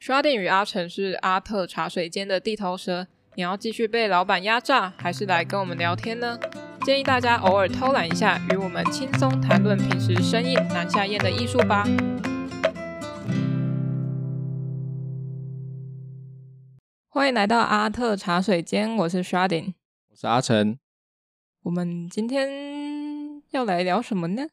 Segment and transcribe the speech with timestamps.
[0.00, 6.40] Sharding 与阿成是阿特茶水间的地头蛇，你要继续被老板压榨，还是来跟我们聊天呢？
[6.86, 11.84] 建议大家偶尔偷懒一下，与我们轻松谈论平时生意难下咽的艺术吧。
[17.10, 19.74] 欢迎来到阿特茶水间，我是 Sharding，
[20.08, 20.78] 我是阿成。
[21.64, 24.46] 我们今天要来聊什么呢？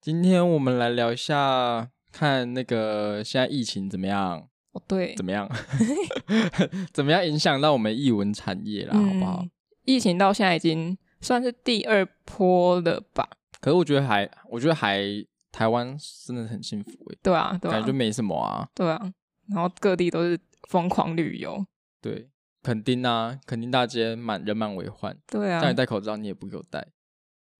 [0.00, 1.91] 今天我们来聊一下。
[2.12, 4.46] 看那个现在疫情怎么样？
[4.72, 5.48] 哦，对，怎么样？
[6.92, 8.92] 怎么样影响到我们译文产业啦？
[8.94, 9.44] 嗯、好不好？
[9.84, 13.28] 疫情到现在已经算是第二波了吧？
[13.60, 15.02] 可是我觉得还，我觉得还
[15.50, 17.18] 台湾真的很幸福诶。
[17.22, 18.68] 对啊，对啊，感觉没什么啊。
[18.74, 19.12] 对啊，
[19.48, 21.64] 然后各地都是疯狂旅游。
[22.00, 22.28] 对，
[22.62, 25.16] 垦丁啊，垦丁大街满人满为患。
[25.26, 26.86] 对啊，叫你戴口罩，你也不给我戴。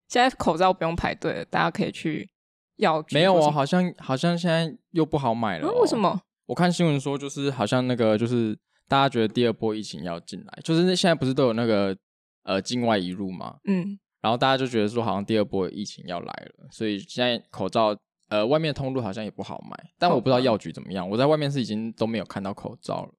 [0.09, 2.29] 现在口罩不用排队了，大家可以去。
[2.77, 5.81] 药没有啊，好像好像现在又不好买了、哦。
[5.81, 6.19] 为什么？
[6.45, 11.95] 我看新闻说，就是好像那个就是大家觉得第二波疫情要进来，就是那现在不是都有那个
[12.43, 13.55] 呃境外移入吗？
[13.65, 17.95] 嗯，然后大家就觉得说好像第二波疫情要来了，所以现在口罩
[18.29, 21.09] 呃外面的通路好像也不好买，但我不知道药局怎么样。
[21.09, 23.11] 我在外面是已经都没有看到口罩了，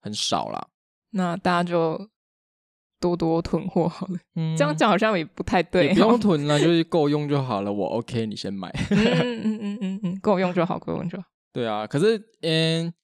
[0.00, 0.68] 很少啦。
[1.10, 2.08] 那大家就。
[3.02, 5.88] 多多囤货好了，嗯，这样讲好像也不太对。
[5.88, 7.72] 也不用囤了，就是够用就好了。
[7.72, 8.70] 我 OK，你先买。
[8.90, 11.24] 嗯嗯嗯嗯嗯，够用就好，够用就好。
[11.52, 12.94] 对啊，可是嗯，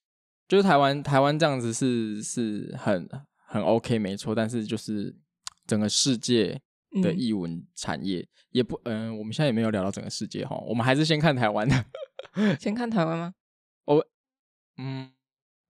[0.47, 3.09] 就是台湾台湾这样子是是很
[3.45, 4.33] 很 OK，没错。
[4.33, 5.13] 但是就是
[5.67, 6.61] 整个世界
[7.03, 11.85] 的译文产业、嗯、也不嗯，我们现在也没有聊到整个世界哈，我们还是先看台湾的。
[12.61, 13.35] 先看台湾吗？
[13.85, 14.07] 我
[14.77, 15.11] 嗯，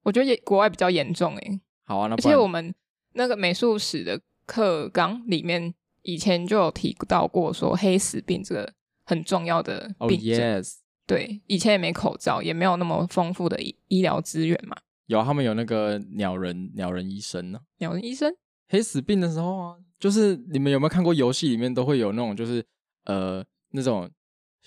[0.02, 1.60] 我觉得也国外比较严重诶。
[1.86, 2.74] 好啊，那而且我们。
[3.19, 8.72] 那个美术史的课纲里面，以前就有提到过，说黑死病这个
[9.05, 10.55] 很重要的病症。
[10.55, 10.75] Oh, yes.
[11.05, 14.77] 对，以前也没口罩，也没有那么丰富的医医疗资源嘛。
[15.06, 17.58] 有，他们有那个鸟人鸟人医生呢。
[17.78, 18.33] 鸟人医生，
[18.69, 22.65] 黑死病的时候啊，就是你们有没有看过游戏里面都会有那种，就是
[23.06, 24.09] 呃那种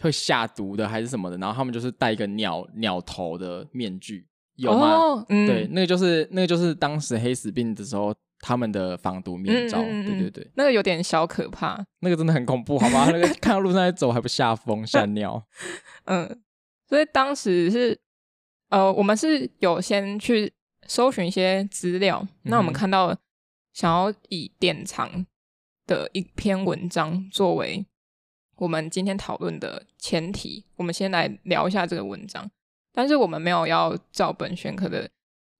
[0.02, 4.28] 会下毒的还是什么的，然后他们就是戴一个鸟鸟头的面具，
[4.58, 8.14] 有吗？Oh, 嗯、对，那个就是那个就是当时黑死病的时候。
[8.42, 13.06] 他们的防毒面罩，嗯嗯嗯，对对对，那个有点小可怕，那个真的很恐怖，好吗？
[13.14, 15.42] 那个看到路上在走还不吓疯吓尿，
[16.06, 16.42] 嗯，
[16.90, 18.00] 所以当时是
[18.70, 20.52] 呃，我们是有先去
[20.88, 23.16] 搜寻一些资料，嗯、那我们看到
[23.74, 25.26] 想要以典藏
[25.86, 27.86] 的一篇文章作为
[28.58, 32.50] 我们今天讨论的前提，我们先来聊一下这个文章，
[32.92, 35.08] 但是我们没有要照本宣科的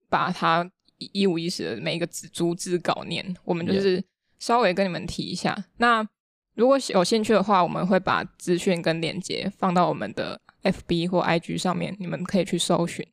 [0.08, 0.68] 把它。
[1.12, 4.02] 一五一十的每一个字逐字稿念，我们就是
[4.38, 5.64] 稍微跟你们提一下。
[5.78, 6.06] 那
[6.54, 13.06] 如果有兴趣的话，我们会把资讯跟链接放到我们的 FB 或 IG 上面，你们可以去搜寻。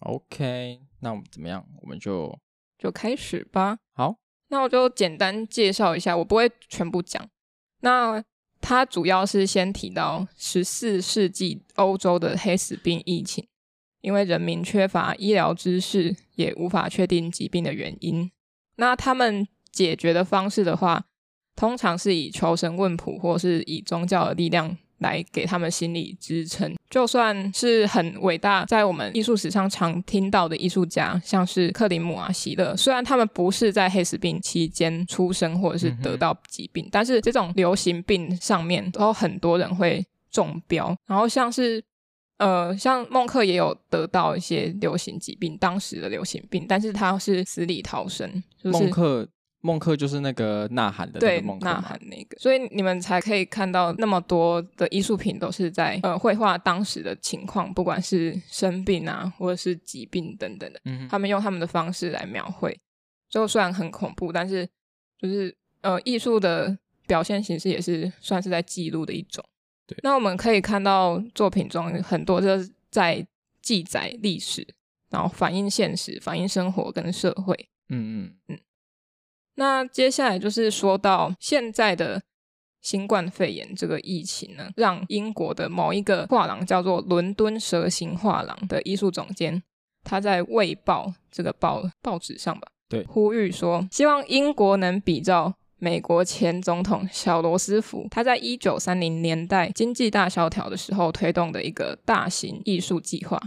[0.00, 1.66] OK，那我们怎么样？
[1.80, 2.38] 我们就
[2.78, 3.78] 就开始吧。
[3.94, 4.16] 好，
[4.48, 7.26] 那我就简单介绍一下，我不会全部讲。
[7.80, 8.22] 那
[8.60, 13.46] 它主要是先提到十四世纪欧洲的黑死病疫情。
[14.04, 18.30] 因为人民缺乏医疗知识，也无法确定疾病的原因。
[18.76, 21.02] 那他们解决的方式的话，
[21.56, 26.74] 通常是以求神问卜，或是以宗教的力量来给他们心理支撑。
[26.90, 40.94] 就算是很伟大，在我们艺术史上常听到的艺术家，像是克林姆啊、席勒，虽然他们不是在黑死病期间出生，或者是得到疾病，嗯、但是这种流行病上面都有很多人会中标。
[41.06, 41.82] 然后像是。
[42.38, 48.28] 呃，像孟克也有得到一些流行疾病，当时的流行病，但是他是死里逃生。
[48.60, 49.28] 就是、孟克，
[49.60, 62.76] 孟克就是那个呐喊的那个孟克，呐喊那个，所以你们才可以看到那么多的艺术品都是在呃绘画当时的情况，不管是生病啊，或者是疾病等等的，嗯，他们用他们的方式来描绘，
[63.30, 64.68] 就虽然很恐怖，但是
[65.18, 69.44] 就是呃艺术的表现形式也是算是在记录的一种。
[69.86, 73.26] 对那我们可以看到作品中很多就是在
[73.60, 74.66] 记载历史，
[75.10, 77.54] 然后反映现实、反映生活跟社会。
[77.88, 78.58] 嗯嗯嗯。
[79.56, 82.22] 那接下来就是说到现在的
[82.80, 89.62] 新冠肺炎这个疫情呢，让英国的某一个画廊叫做伦敦蛇形画廊的艺术总监，
[90.02, 95.54] 他在《卫报》这个报报纸上吧，对，呼吁说希望英国能比照。
[95.84, 103.38] 美国前总统小罗斯福，他在一九三零年代经济大萧条的时候推动的一个大型艺术计划。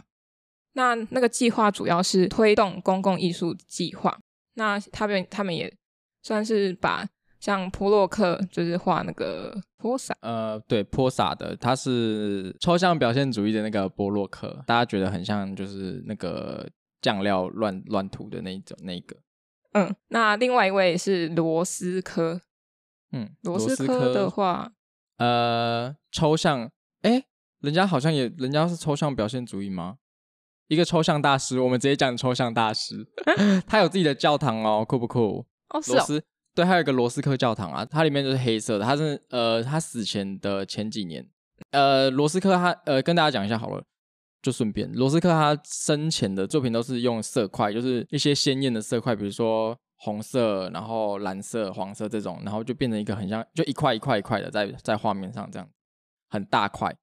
[0.74, 4.16] 那那个计划主要是推动公共艺术计划。
[4.54, 5.74] 那他们他们也
[6.22, 7.04] 算是把
[7.40, 16.70] 像波洛克就是画那个泼洒，呃，对，泼洒的，他是抽象表现主义的那个波洛克，大家觉得很像就是那个
[17.02, 19.16] 酱料乱乱涂的那一种那个。
[19.74, 22.42] 嗯，那另外一位是罗斯科，
[23.12, 24.72] 嗯，罗斯科的话，
[25.18, 26.72] 呃，抽象，
[27.02, 27.24] 哎，
[27.60, 29.98] 人家好像也，人家是抽象表现主义吗？
[30.68, 33.08] 一个抽象大师，我们直接讲抽象大师，
[33.66, 35.46] 他有自己的教堂哦，酷不酷？
[35.70, 35.96] 哦，是哦。
[35.96, 36.24] 罗斯，
[36.54, 38.84] 对，还有一个罗斯科教堂啊，它里面就是黑色的。
[38.84, 41.26] 他是呃，他死前的前几年，
[41.72, 43.84] 呃，罗斯科他呃，跟大家讲一下好了，
[44.42, 55.68] 就顺便，罗斯克他生前的作品都是用色块，就是一些鲜艳的色块，比如说红色，然后蓝色、黄色这种，然后就变成一个很像，就一块一块一块的在在画面上这样，
[56.30, 56.96] 很大块。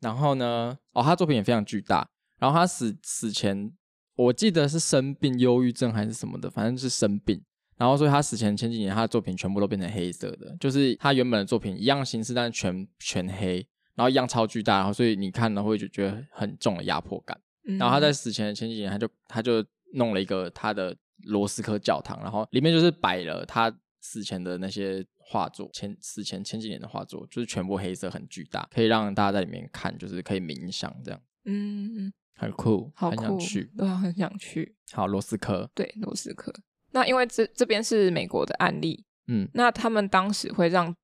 [0.00, 2.08] 然后呢，哦，他作品也非常巨大。
[2.38, 3.72] 然后他死死前，
[4.14, 7.42] 我记得是生病，忧郁症还是什么的，反正是生病。
[7.78, 17.36] 然后所以他死前前几年，他的作品全部都变成黑色的，就是他原本的作品一样形式，但是全全黑，然后一样超巨大，然后所以你看呢会就觉得很重的压迫感。
[17.78, 19.64] 然后他在死前的前几年，他就他就
[19.94, 31.20] 弄了一个他的罗斯科教堂，然后里面就是摆了他死前的那些画作，前死前前几年的画作，就是全部黑色，很巨大，可以让大家在里面看，就是可以冥想这样。
[31.46, 32.12] 嗯。
[32.38, 34.76] 很酷，好酷，很想去，对啊，很想去。
[34.92, 36.52] 好，罗斯科，对，罗斯科。
[36.90, 40.94] 那因为这这边是美国的案例，嗯，那他们当时会让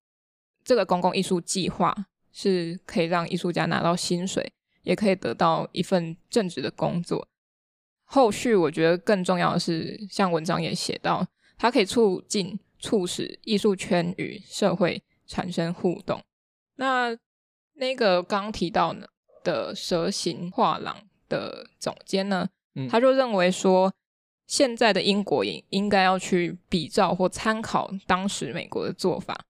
[0.63, 1.97] 这个公共艺术计划
[2.33, 4.53] 是可以让艺术家拿到薪水，
[4.83, 7.29] 也可以得到一份正职的工作。
[8.05, 11.27] 后续我觉得更重要的是，像文章也写到，
[11.57, 16.23] 它可以促进、促使艺术圈与社会产生互动。
[16.77, 17.17] 那
[17.75, 18.95] 那个刚刚提到
[19.45, 20.97] 的蛇形画廊。
[21.33, 22.47] 的总监呢，
[22.91, 23.91] 他就认为说，
[24.47, 29.43] 现在的英国也应该要去比照或参考当时美国的做法，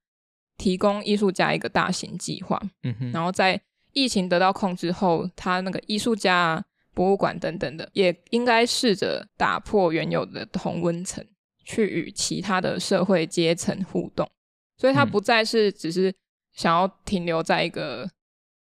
[0.62, 2.60] 提供艺术家一个大型计划。
[2.84, 3.60] 嗯哼，然后在
[3.92, 6.64] 疫情得到控制后，他那个艺术家啊、
[6.94, 11.26] 博物馆等等的，也应该试着打破原有的同温层，
[11.64, 14.30] 去与其他的社会阶层互动。
[14.76, 16.14] 所以，他不再是只是
[16.52, 18.08] 想要停留在一个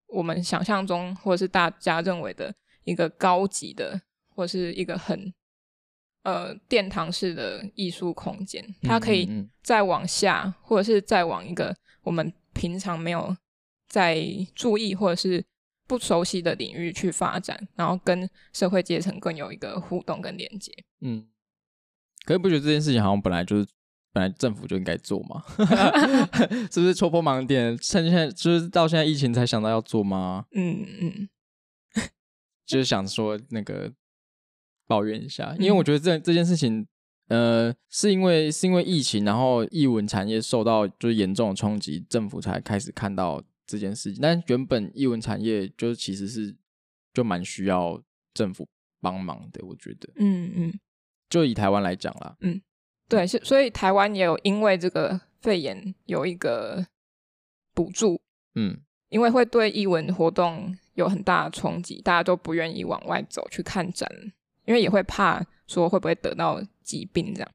[0.07, 2.53] 我们想象中或者是大家认为的。
[2.85, 4.01] 一个高级的，
[4.35, 5.33] 或是一个很
[6.23, 11.73] 呃殿堂式的艺术空间，它可以再往下，嗯嗯嗯，或者是再往一个
[12.03, 13.35] 我们平常没有
[13.87, 15.43] 在注意或者是
[15.87, 20.71] 不熟悉的领域去发展，然后跟社会阶层更有一个互动跟连接。
[21.01, 21.27] 嗯，
[22.25, 23.67] 可是不觉得这件事情好像本来就是
[24.11, 25.43] 本来政府就应该做吗？
[26.71, 27.77] 是不是戳破盲点？
[27.77, 30.45] 趁现在就是到现在疫情才想到要做吗？
[30.55, 31.29] 嗯嗯。
[32.65, 33.91] 就是想说那个
[34.87, 36.87] 抱怨一下，因为我觉得这这件事情，
[37.33, 44.21] 呃，是因为是因为疫情，然后艺文产业受到就是严重的冲击，政府才开始看到这件事情。
[44.21, 46.55] 但原本艺文产业就其实是
[47.13, 47.99] 就蛮需要
[48.33, 48.67] 政府
[49.01, 50.09] 帮忙的，我觉得。
[50.17, 50.79] 嗯嗯。
[51.29, 52.61] 就以台湾来讲啦，嗯，
[53.09, 56.85] 对，是所以台湾也有因为这个肺炎有一个
[57.73, 58.21] 补助，
[58.53, 58.79] 嗯，
[59.09, 60.77] 因为会对艺文活动。
[60.95, 64.07] 有很大的冲击，大家都不愿意往外走去看展，
[64.65, 67.49] 因为也会怕说会不会得到疾病这样。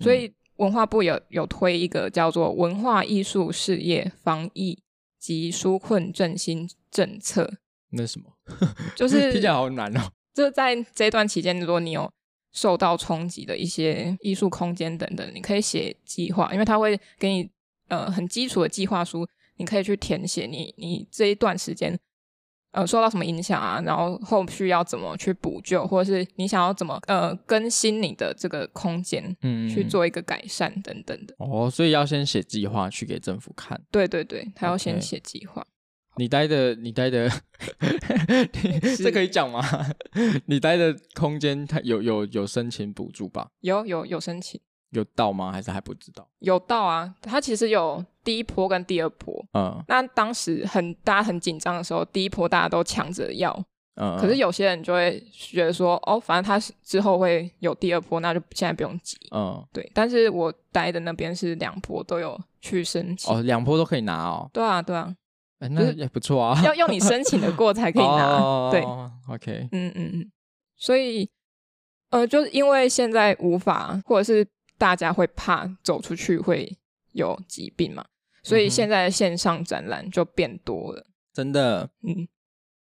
[0.00, 4.82] 所以文化部有有推一个叫做文化艺术事业防疫
[5.18, 7.58] 及纾困振兴政策。
[7.90, 8.32] 那什么？
[8.96, 10.00] 就是 听起来好难哦。
[10.32, 12.10] 就是在这段期间，如果你有
[12.52, 17.50] 受到冲击的一些艺术空间等等，你可以写计划，因为他会给你
[17.88, 19.26] 呃很基础的计划书，
[19.56, 21.98] 你可以去填写你你这一段时间。
[22.72, 23.80] 呃，受到什么影响啊？
[23.84, 31.34] 然后后续要怎么去补救，或者是你想要怎么呃更新你的这个空间，嗯，去做一个改善等等的。
[31.38, 33.80] 哦，所以要先写计划去给政府看。
[33.90, 35.66] 对对对，他要先写计划。
[36.16, 37.30] 你待的，你待的，
[38.98, 39.62] 这可以讲吗？
[40.46, 43.48] 你待的空间，它有有有申请补助吧？
[43.60, 44.60] 有有有申请。
[44.90, 45.52] 有到吗？
[45.52, 46.26] 还是还不知道？
[46.40, 47.14] 有到啊！
[47.22, 49.44] 它其实有第一波跟第二波。
[49.54, 53.56] 嗯，那当时很大家很紧张的时候，第一波大家都抢着要。
[53.94, 59.16] 嗯，可是有些人就会觉得说，哦，反正他之后会有第二波，那就现在不用急。
[59.30, 59.88] 嗯，对。
[59.94, 63.32] 但是我待的那边是两波都有去申请。
[63.32, 64.50] 哦，两波都可以拿哦。
[64.52, 65.14] 对啊，对啊。
[65.60, 66.60] 哎，那也不错啊。
[66.64, 68.26] 要用你申请的过才可以拿。
[68.26, 68.82] 哦、对
[69.32, 69.68] ，OK。
[69.70, 70.30] 嗯嗯嗯。
[70.76, 71.30] 所以，
[72.10, 74.44] 呃，就是因为现在无法，或者是。
[74.80, 76.78] 大家会怕走出去会
[77.12, 78.02] 有疾病嘛，
[78.42, 81.06] 所以现在的线上展览就变多了。
[81.34, 82.26] 真的，嗯，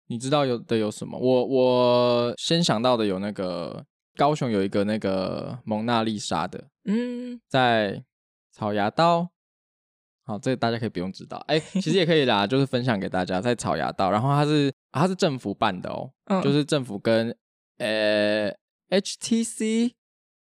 [0.07, 1.17] 你知道有的有什么？
[1.17, 3.85] 我我先想到的有那个
[4.17, 8.03] 高雄有一个那个蒙娜丽莎的，嗯，在
[8.51, 9.29] 草芽道
[10.25, 11.37] 好，这个大家可以不用知道。
[11.47, 17.33] 哎， 其实也可以啦，就是分享给大家，在草芽道，然后它是、啊、它是政府办的哦，嗯、就是政府跟
[17.77, 18.51] 呃
[18.89, 19.93] HTC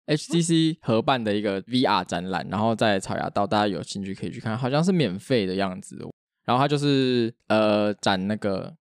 [0.07, 5.97] HTC 合办的一个 VR 展览，然后在草芽道，大家有兴趣可以去看，好像是免费的样子。
[6.45, 8.75] 然后它就是呃展那个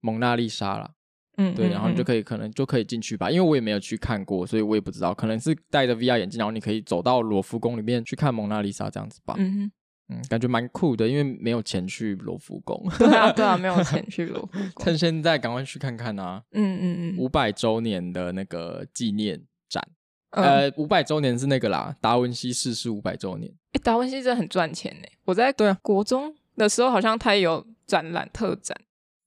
[0.00, 0.90] 蒙娜丽莎啦。
[1.38, 9.34] 嗯，对，然后你就可以可能就可以进去吧，因为我也没有去看过，所以我也不知道，可能是戴着 VR 眼镜，然后你可以走到罗浮宫里面去看蒙娜丽莎这样子吧。
[9.36, 9.70] 嗯，
[10.08, 12.82] 嗯，感觉蛮酷的，因为没有钱去罗浮宫。
[12.98, 14.84] 对啊， 对啊，没有钱去罗浮宫。
[14.84, 16.42] 趁现在赶快去看看啊！
[16.52, 19.95] 嗯嗯嗯，五百周年的那个纪念展，嗯、
[20.30, 23.52] 呃，五百周年是那个啦，达文西逝世五百周年。
[23.72, 25.08] 哎，达文西真的很赚钱呢。
[25.24, 28.76] 我在对啊国中的时候，好像他也有展览特展。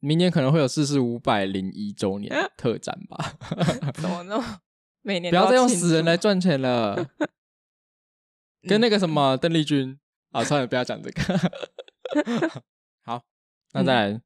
[0.02, 3.34] 明年可能会有逝世五百零一周年特展吧？
[4.00, 4.62] 怎么呢？
[5.02, 7.10] 每年不要再用死人来赚钱了。
[8.68, 9.98] 跟那个什么邓丽君
[10.32, 11.22] 啊，算了，不要讲这个。
[13.04, 13.24] 好，
[13.74, 14.22] 那再来，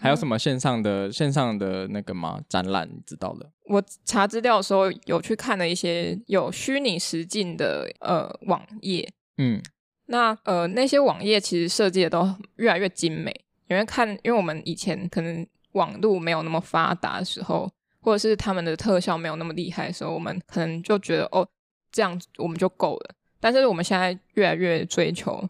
[0.00, 2.40] 还有什么线上的线上的那个吗？
[2.48, 3.50] 展览你知道的？
[3.66, 9.10] 我查资料的时候有去看了一些有虚拟实境的呃网页。
[9.38, 9.62] 嗯，
[10.06, 13.34] 那呃那些网页其实设计的都越来越精美。
[13.66, 17.70] 因为看，因为我们以前可能网络没有那么发达的时候，
[18.00, 21.48] 或者是他们的特效没有那么厉害的时候，我们可能就觉得哦，
[21.90, 23.14] 这样我们就够了。
[23.40, 25.42] 但是我们现在越来越追求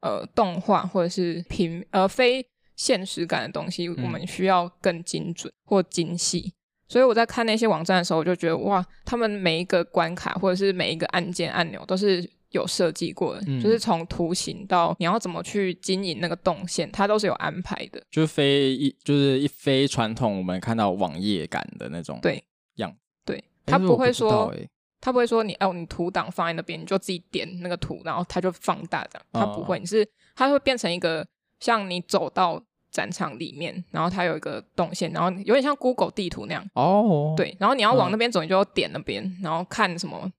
[0.00, 2.42] 呃动画或者是平呃非
[2.82, 6.52] 现实感的东西，我们需要更精准或精细。
[6.88, 12.28] 所以我在看那些网站的时候，我就觉得哇，他们每一个关卡或者是每一个按键按钮都是。
[12.52, 17.98] 有设计过的，嗯、就是从图形到你要怎么去经营那个动线，它都是有安排的。
[18.10, 22.94] 就是非一，就是一非传统我们看到网页感的那种对样。
[23.24, 24.54] 对，他不会说，
[25.00, 29.26] 他不会说你哦，你图档放在那边，你就自己点那个图，然后它就放大这样。
[29.32, 31.26] 它不会，哦、你是它会变成一个
[31.58, 32.62] 像你走到
[32.92, 36.64] 展场里面，然后它有一个动线，然后有点像 Google 地图那样。
[36.74, 40.30] 哦，对，然后你要往那边走，你就要点那边，嗯、然后看什么。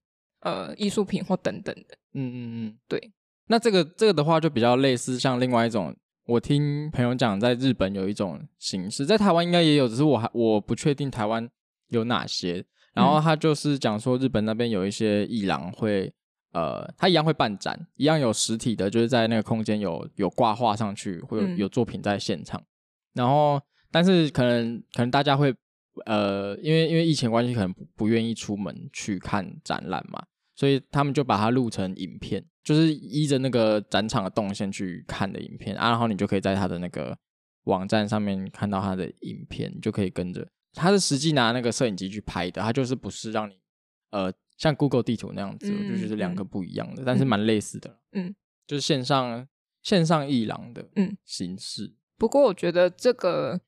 [0.45, 3.13] 呃，艺术品或等等的，嗯嗯嗯，对。
[3.47, 5.95] 那这个这个的话，就比较类似像另外一种，
[6.25, 11.49] 我听朋友讲，在日本有一种形式，在台湾应该也有，只是我还我不确定台湾
[11.91, 12.61] 有哪些。
[12.93, 16.13] 然后他就是讲说，日本那边有一些艺廊会，
[16.53, 22.59] 呃，他一样会办展，一样有实体的，就是在那个空间有有挂画上去，会有有作品在现场。
[22.61, 22.65] 嗯、
[23.15, 25.53] 然后，但是可能可能大家会，
[26.05, 30.23] 呃，因为因为疫情关系，可能不不愿意出门去看展览嘛。
[30.55, 37.17] 所以他们就把它录成影片，就是依着那个展场的动线去看的影片啊，然后你就可以在他的那个
[37.63, 40.47] 网站上面看到他的影片，你就可以跟着。
[40.73, 43.55] 他是实际拿那个摄影机去拍的，他就是不是让你
[44.11, 47.99] 呃像 Google 地图那样子，嗯、我就觉得两个不一样的，嗯、但是蛮类似的。
[48.11, 48.33] 嗯，
[48.67, 49.47] 就是线上
[49.81, 51.95] 线上艺廊的嗯形式、嗯。
[52.17, 53.59] 不过我觉得这个。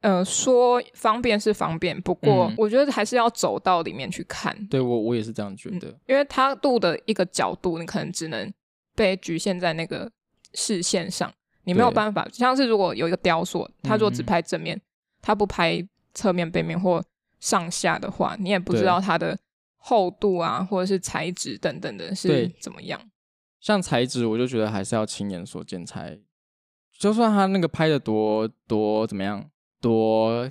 [0.00, 4.54] 呃，说方便是方便，不过我觉得还是要走到里面去看。
[4.66, 8.52] 对，我我也是这样觉得，嗯、因为它度的一个角度，你可能只能
[8.94, 10.12] 被局限在那个
[10.52, 12.22] 视线上，你没有办法。
[12.26, 14.78] 对像是如果有一个雕塑，它如果只拍正面，
[15.22, 17.02] 它、嗯、不拍侧面、背面或
[17.40, 19.38] 上下的话，你也不知道它的
[19.86, 22.98] 厚度啊，或者是材质等等的是怎么样。
[23.60, 26.18] 像材质，我就觉得还是要亲眼所见才，
[26.98, 29.50] 就算他那个拍的多多怎么样。
[29.80, 30.50] 多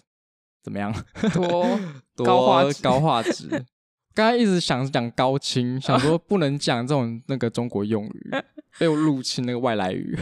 [0.61, 0.93] 怎么样？
[1.33, 1.65] 多
[2.15, 3.65] 多高画质，高画质。
[4.13, 8.31] 刚才一直想讲高清，想说不能讲这种那个中国用语，
[8.77, 10.15] 被我入侵那个外来语。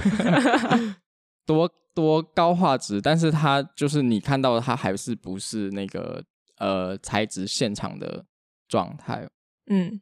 [1.45, 6.23] 多多高画质，但是它就是你看到的，它还是不是那个
[6.59, 8.25] 呃材质现场的
[8.71, 9.29] 状态。
[9.67, 10.01] 嗯，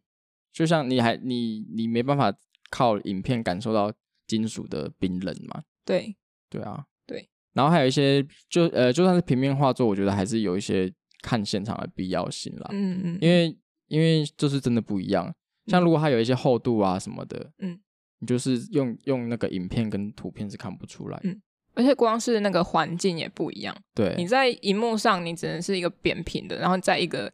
[0.54, 2.34] 就像你还你你没办法
[2.70, 3.92] 靠影片感受到
[4.28, 5.64] 金属的冰冷嘛？
[5.84, 6.16] 对，
[6.50, 6.86] 对啊。
[7.06, 12.68] 对然后还有一些，就呃，就算是平面画作，我觉得还是有一些看现场的必要性啦。
[12.72, 13.58] 嗯嗯，因为
[13.88, 15.34] 因为就是真的不一样。
[15.66, 17.80] 像如果它有一些厚度啊什么的，嗯，
[18.20, 21.20] 你就是用用那个影片跟图片是看不出来。
[21.24, 21.42] 嗯，
[21.74, 23.76] 而且光是那个环境也不一样。
[23.96, 27.32] 对，你在荧幕上你只能是一个扁平的，然后在一个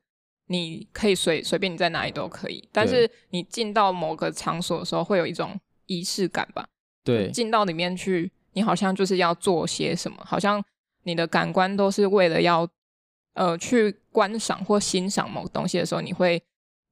[0.48, 6.68] 你可以随随便你在哪里都可以，但是你进到某个场所的时候，会有一种仪式感吧？
[7.04, 8.32] 对，进到里面去。
[8.58, 10.64] 你好像就是要做些什么，好像
[11.04, 12.66] 你的感官都是为了要
[13.34, 16.42] 呃去观赏或欣赏某个东西的时候，你会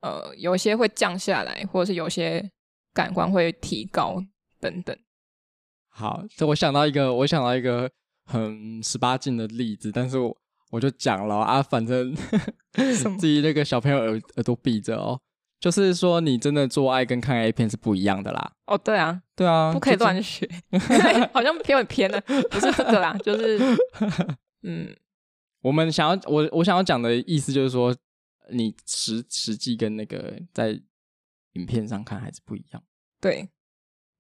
[0.02, 2.52] 呃有些会降下来，或者是有些
[2.94, 4.22] 感官会提高
[4.60, 4.94] 等等。
[5.88, 7.90] 好，这我想到一个，我想到一个
[8.26, 10.36] 很十八禁的例子，但是我
[10.74, 12.16] 我就讲了啊，反正
[12.74, 15.22] 自己那个小朋友耳耳朵闭着哦。
[15.60, 18.54] 就是说你真的做爱跟看 A 片是不一样的啦。
[18.66, 23.60] 哦，对啊，对啊，不可以乱学，就是、好像偏很偏的，不是这个啦，就是
[24.64, 24.94] 嗯，
[25.62, 27.96] 我们想要我我想要讲的意思就是说，
[28.52, 30.72] 你实实际跟那个在
[31.54, 32.84] 影片上看还是不一样。
[33.22, 33.48] 对，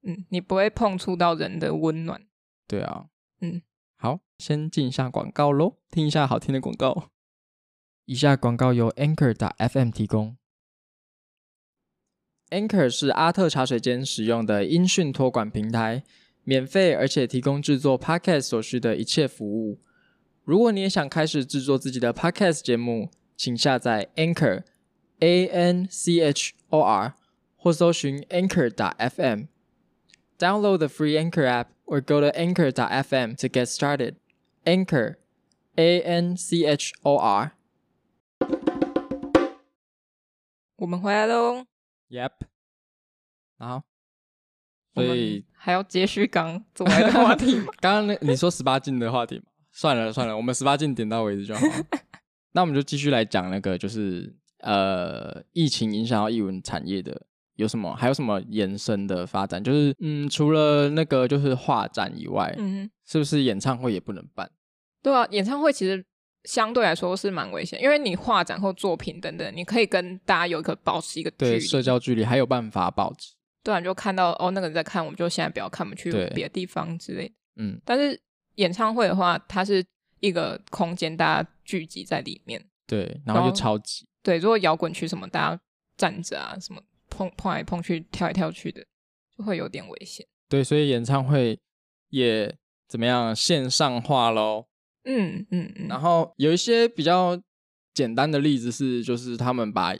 [0.04, 2.22] 嗯，你不会碰触到人的温暖。
[2.68, 3.08] 对啊，
[3.42, 3.62] 嗯，
[4.04, 7.10] 好，先进一下广告喽，听一下好听的广告。
[8.04, 10.36] 以下广告由 Anchor.fm 提供。
[12.50, 16.04] Anchor 是阿特茶水间使用的音讯托管平台，
[16.44, 19.80] 免费而且提供制作 Podcast 所需的一切服务。
[20.44, 24.64] 如果你也想开始制作自己的 Podcast 节目，请下载 Anchor
[25.20, 27.14] A N C H O R
[27.56, 29.48] 或搜寻 Anchor.fm。
[30.38, 34.16] Download the free Anchor app or go to Anchor.fm to get started.
[34.66, 35.18] Anchor
[35.78, 37.52] A N C H O R。
[40.78, 41.66] 我们回来喽。
[42.10, 42.32] Yep，
[43.60, 43.84] 好，
[44.96, 47.68] 所以还要接续刚做完的话题吗？
[47.80, 49.46] 刚刚那你说十八禁的话题嘛？
[49.72, 51.62] 算了算了，我们十八禁点到为止就好。
[52.54, 57.96] 那我们就继续来讲那个，就是呃，疫情影响到艺文产业的有什么？
[57.96, 59.64] 还有什么延伸的发展？
[59.64, 64.50] 就是嗯，除了那个就是画展以外，嗯，是不是演唱会也不能办？
[65.02, 66.06] 对啊，演唱会其实。
[66.46, 73.34] 相对来说是蛮危险，因为你画展或作品等等，你可以跟大家有一个保持一个距离，社交距离，还有办法保持。
[73.64, 77.34] 对啊，你就看到哦，那个人在看，我们就现在不要看，我们去别的地方之类的。
[77.56, 78.20] 嗯，但是
[78.56, 79.82] 演唱会的话，它是
[80.20, 84.38] 一个空间，大家聚集在里面，对，然后就超级对。
[84.38, 85.62] 如果摇滚区什么，大家
[85.96, 86.82] 站着啊，什么
[87.16, 88.84] 碰碰来碰去，跳来跳去的，
[89.38, 90.26] 就会有点危险。
[90.50, 91.60] 对，所以演唱会
[92.10, 92.56] 也
[92.88, 94.66] 怎么样线上化喽。
[95.06, 97.40] 嗯嗯嗯，然后有一些比较
[97.94, 99.96] 简单的例子是，就是他们把，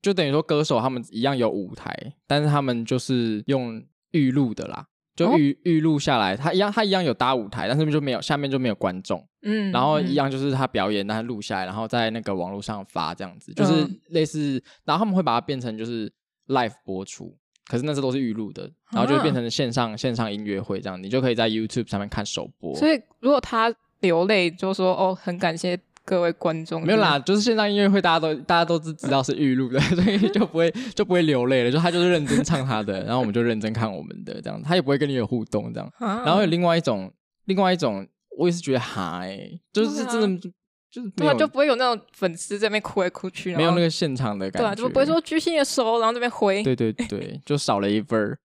[0.00, 16.10] 就等于说歌手他们一样有舞台，但是他们就是用预录的啦，就预、哦、预录下来，他一样他一样有搭舞台，但是就没有下面就没有观众，嗯，然后一样就是他表演，但他录下来，然后在那个网络上发这样子，就是类似，嗯、然后他们会把它变成就是
[16.48, 22.74] live 播出，可是那些都是预录的，然后就变成线上、啊、线上音乐会这样，你就可以在 YouTube 上面看首播。
[22.74, 26.84] 所以如果他流泪就说哦，很感谢各位观众。
[26.84, 31.70] 没有啦，就是线上音乐会，大家都大家都知知道是预录的， 所以就不会就不会流泪了。
[31.70, 35.92] 就他就是认真唱他的， 然后我们就认真看我们的，这样他也不会跟你有互动这样。
[35.98, 37.12] 啊、然后有另外一种，
[37.44, 38.06] 另外一种，
[38.38, 40.50] 我也是觉得哈、欸，就是真的
[40.90, 46.62] 就是对啊，就不会有那种粉丝在那边哭来哭去，没有那个现场的感觉，对、啊，就不会说举起你的手，然后这边回。
[46.62, 48.38] 对对对，就少了一份儿。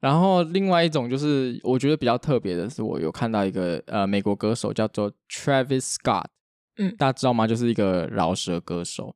[0.00, 6.24] 然后另外一种就是我觉得比较特别的是，我有看到一个呃美国歌手叫做 Travis Scott，
[6.76, 7.46] 嗯，大家知道吗？
[7.46, 9.14] 就是一个饶舌歌手。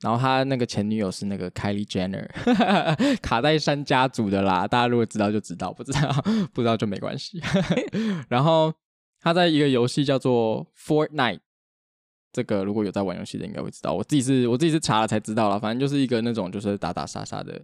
[0.00, 2.28] 然后他那个前女友是那个 Kylie Jenner，
[3.20, 4.68] 卡戴珊家族的啦。
[4.68, 6.00] 大家如果知道就知道，不知道
[6.52, 7.40] 不知道就没关系。
[8.30, 8.72] 然后
[9.20, 11.40] 他在一个游戏叫做 Fortnite，
[12.32, 13.92] 这个如果有在玩游戏的应该会知道。
[13.92, 17.60] 我自己是我自己是查了才知道了，反正就是一个那种就是打打杀杀的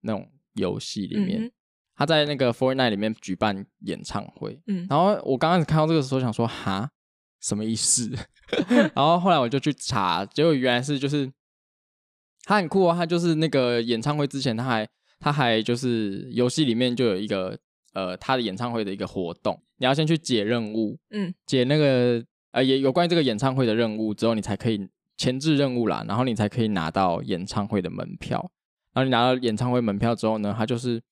[0.00, 1.42] 那种游戏里面。
[1.42, 1.50] 嗯
[1.98, 6.90] 他在那个 Fortnite 里面举办演唱会，嗯，然后我刚开始看到这个时候想说哈，
[7.40, 8.10] 什么意思？
[8.94, 11.30] 然后后来我就去查，结果原来是就是
[12.44, 17.58] 他很酷哦，他就是那个演唱会之前他还他还就是游戏里面就有一个
[17.92, 28.50] 呃他的演唱会的一个活动，你要先去解任务，嗯，解那个呃也有关于这个演唱会的任务之后，你才可以前置任务啦，然后你才可以拿到演唱会的门票，
[28.92, 31.02] 然后你拿到演唱会门票之后呢，他就是。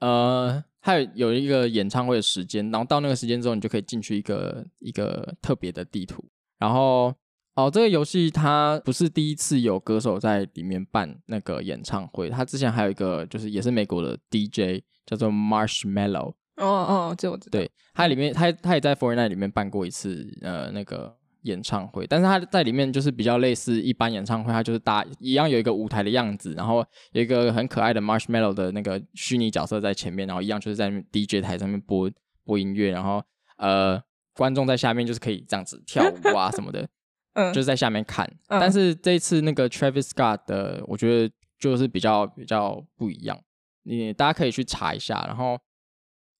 [0.00, 6.22] 呃，它有有一个演唱会的时间，然后到那个时间之后，你就可以进去一个一个特别的地图。
[6.58, 7.14] 然后
[7.54, 16.34] 哦，这个游戏它不是第一次有歌手在里面办那个演唱会，它之前还有一个就是也是美国的 DJ 叫做 Marshmallow。
[16.56, 17.58] 哦哦，这我知道。
[17.58, 21.16] 对，它里面它它也在 Fortnite 里面办过一次呃那个。
[21.44, 32.10] 演唱会，但是他在里面就是比较类似一般演唱会，他就是搭一样有一个舞台的样子，然后有一个很可爱的 Marshmallow 的那个虚拟角色在前面，然后一样就是在 DJ 台上面播
[32.44, 33.22] 播音乐，然后
[33.58, 34.00] 呃
[34.34, 36.88] 观众在下面就是可以这样子跳舞啊什么的，
[37.34, 38.26] 嗯，就是在下面看。
[38.48, 43.38] 嗯、但是这一次那个 Travis Scott 的，我觉得就是比较比较不一样，
[43.82, 45.58] 你大家可以去查一下，然后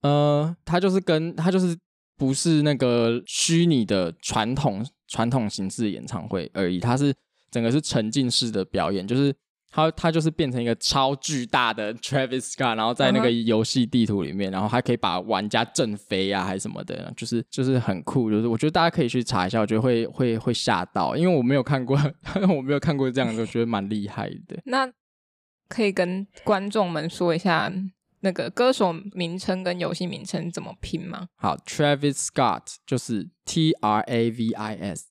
[0.00, 1.76] 呃，他就是跟他就是。
[2.16, 7.14] 不是那个虚拟的传统传统形式的演唱会而已，它是
[7.50, 9.34] 整个是沉浸式的表演，就是
[9.70, 21.98] 它它就是变成一个超巨大的 Travis Scott，然后在那个游戏地图里面，然后还可以把玩家震飞啊，还是什么的，就是就是很酷，就是我觉得大家可以去查一下，我觉得会会会吓到，因为我没有看过，
[22.56, 24.60] 我没有看过这样子，我觉得蛮厉害的。
[24.64, 24.90] 那
[25.68, 27.72] 可以跟观众们说一下
[28.24, 31.28] 那个歌手名称跟游戏名称怎么拼吗？
[31.36, 35.10] 好，Travis Scott 就是 T R A V I S，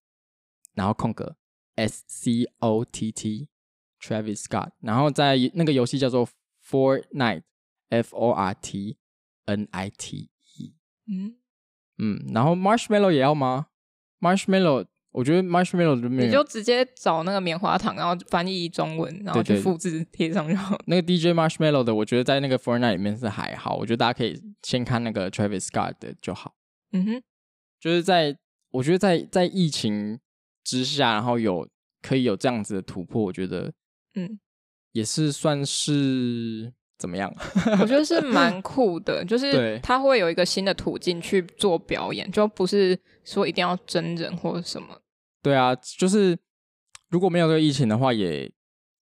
[0.74, 1.38] 然后空格
[1.76, 6.28] S C O T T，Travis Scott，然后在那个游戏叫做
[6.68, 8.98] Fortnite，F O R T
[9.46, 10.74] N I T E。
[11.06, 11.36] 嗯
[12.00, 13.68] 嗯，然后 Marshmallow 也要吗
[14.20, 14.88] ？Marshmallow。
[15.14, 20.76] 我觉得 Marshmallow 就没有，你就直接找那个棉花糖，然后翻译中文，然后去复制贴上就好。
[20.88, 23.76] 那个 DJ Marshmallow 的，我觉得在那个 Fortnite 里面是还好。
[23.76, 26.56] 我觉得大家可以先看那个 Travis Scott 的就好。
[26.94, 27.24] 嗯哼，
[27.80, 28.36] 就是在
[28.72, 30.20] 我觉得在在疫情
[30.64, 31.70] 之下，然后有
[32.02, 33.72] 可以有这样子的突破，我觉得
[34.16, 34.40] 嗯
[34.94, 37.32] 也是算是怎么样？
[37.80, 45.00] 我觉得是蛮酷的，就是他会有一个新的途径去做表演，就不是说一定要真人或者什么。
[45.44, 46.36] 对啊，就是
[47.10, 48.52] 如果没有这个疫情的话，也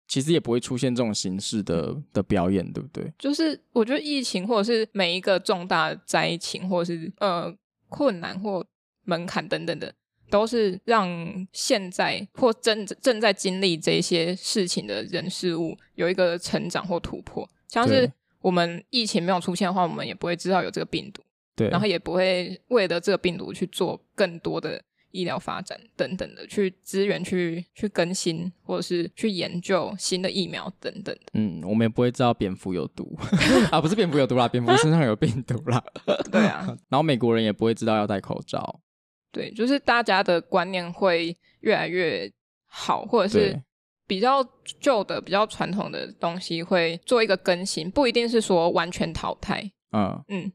[0.07, 3.13] 其实也不会出现这种形式的的表演，对不对？
[3.17, 7.55] 就是我觉得疫情或者是每一个重大灾情，或者是呃
[7.87, 8.65] 困难或
[9.05, 9.93] 门槛等等的，
[10.29, 11.07] 都是让
[11.53, 17.47] 现在或正正在经历这些事情的人事物有一个成长或突破。
[17.67, 21.21] 像是我们疫情没有出现的话，我们也不会知道有这个病毒，
[21.55, 24.81] 对，然后也不会为了这个病毒去做更多的。
[25.11, 31.31] 医疗发展等等的，去资源去去更新，或者是去研究新的疫苗等等的。
[31.33, 33.17] 嗯，我们也不会知道蝙蝠有毒
[33.71, 35.83] 啊，不是蝙蝠有毒啦，蝙蝠身上有病毒啦。
[36.31, 38.81] 对啊， 然后美国人也不会知道要戴口罩。
[39.31, 42.31] 对，就是大家的观念会越来越
[42.67, 43.61] 好，或者是
[44.07, 44.45] 比较
[44.79, 49.71] 旧的、比较传统的东西会做一个更新，不一定是说完全淘汰。
[49.91, 50.51] 嗯嗯，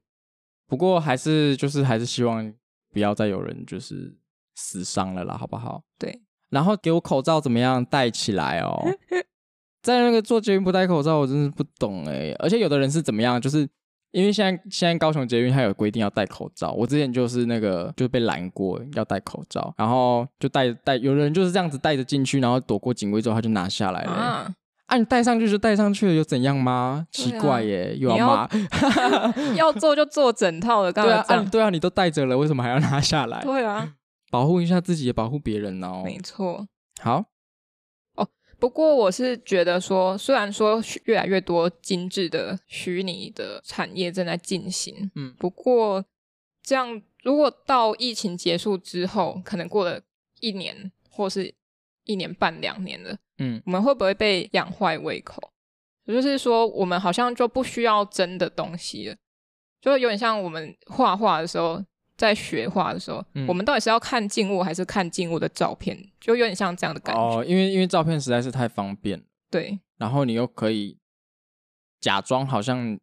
[0.66, 2.52] 不过还是就是还是希望
[2.92, 4.16] 不要再有人就是。
[4.56, 5.82] 死伤了啦，好不好？
[5.98, 8.76] 对，然后给我口罩怎么样戴起来哦？
[9.82, 12.34] 在那个做捷运不戴口罩，我真是不懂哎。
[12.40, 13.40] 而且有的人是怎么样？
[13.40, 13.68] 就是
[14.10, 24.10] 因为现在现在高雄捷运它有规定要戴口罩，我之前就是那个就被拦过要戴口罩，然后就戴戴，有的人就是这样子戴着进去，然后躲过警卫之后他就拿下来了。
[24.10, 24.54] 啊，
[24.86, 27.06] 啊你戴上去就戴上去了，又怎样吗？
[27.06, 28.48] 啊、奇怪耶，又要骂，
[29.54, 31.44] 要做就做整套的，干嘛这样？
[31.44, 33.40] 对啊，对啊，你都戴着了，为什么还要拿下来？
[33.42, 33.92] 对啊。
[34.36, 36.02] 保护一下自己，也保护别人哦。
[36.04, 36.68] 没错。
[37.00, 37.24] 好。
[38.16, 46.04] 哦，不过我是觉得说，虽然说越来越多精致的虚拟的产业正在进行，嗯，不过
[46.62, 50.02] 这样如果到疫情结束之后，可能过了
[50.40, 51.54] 一年或是
[52.04, 55.50] 一年半两年了，嗯，我们会不会被养坏胃口？
[56.04, 59.16] 也就是说，我们好像就不需要真的东西了，
[59.80, 61.82] 就有点像我们画画的时候。
[62.16, 65.96] 在学画的时候，嗯、我们到底是要看静物还是看静物的照片？
[66.20, 67.20] 就有点像这样的感觉。
[67.20, 69.22] 哦，因为因为照片实在是太方便。
[69.50, 69.78] 对。
[69.98, 70.98] 然后你又可以
[72.00, 72.98] 假装好像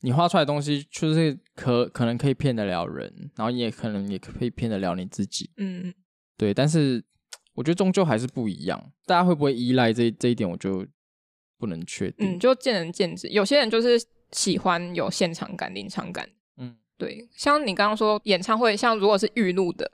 [0.00, 5.50] 你画出来的东西，就是可可能可以骗得了人，然后你也可能也可以骗得了你自己。
[5.56, 5.92] 嗯。
[6.36, 7.04] 对，但是
[7.54, 8.92] 我觉得终究还是不一样。
[9.04, 10.86] 大家会不会依赖这这一点，我就
[11.58, 12.36] 不能确定。
[12.36, 13.28] 嗯，就见仁见智。
[13.28, 14.00] 有些人就是
[14.32, 16.28] 喜欢有现场感、临场感。
[16.98, 19.90] 对，像你刚刚说演唱会，像如果是预录的，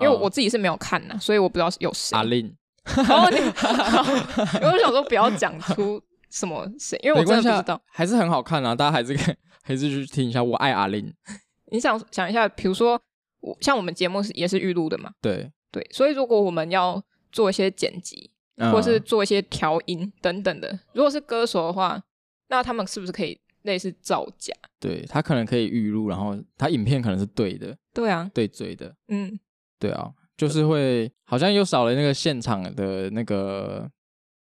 [0.00, 2.16] 因为我自己是没有看呐，所以我不知道有谁。
[2.16, 2.52] 阿令，
[2.96, 3.36] 然后你，
[4.58, 7.80] 因为我想说不要讲出什么谁，因为我真的不知道。
[7.86, 10.42] 还是很好看啊，大家还是可以还是去听一下。
[10.42, 11.14] 我爱阿令。
[11.70, 13.00] 你想想一下，比如说
[13.40, 15.12] 我像我们节目是也是预录的嘛？
[15.22, 18.32] 对对，所以如果我们要做一些剪辑，
[18.72, 22.02] 或是做一些调音等等的，如果是歌手的话，
[22.48, 23.40] 那他们是不是可以？
[23.62, 29.38] 类似造假，对，他可能可以预录，然后他影片可能是对的，对啊，对嘴的，嗯，
[29.78, 33.90] 对啊，就是会好像又少了那个现场的那个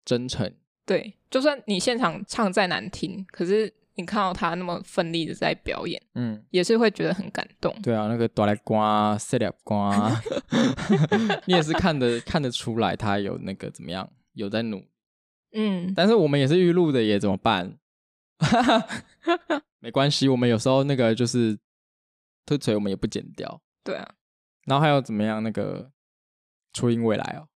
[0.04, 0.52] 真诚。
[0.86, 7.74] 对，就算你现场唱再难听，可是你看到他那么奋力的在表演，嗯，也是会觉得很感动。
[7.82, 10.12] 对啊，那个哆来瓜、塞俩瓜，
[11.46, 14.84] 你也是看得看得出来他有那个怎么样，有在努，
[15.54, 17.78] 嗯，但是我们也是预录的，也怎么办？
[18.44, 21.58] 哈哈，没关系，我们有时候那个就是
[22.46, 23.62] 推锤，我们也不剪掉。
[23.84, 24.16] 对啊，
[24.66, 25.42] 然后还有怎么样？
[25.44, 25.92] 那个
[26.74, 27.50] 初音未来哦，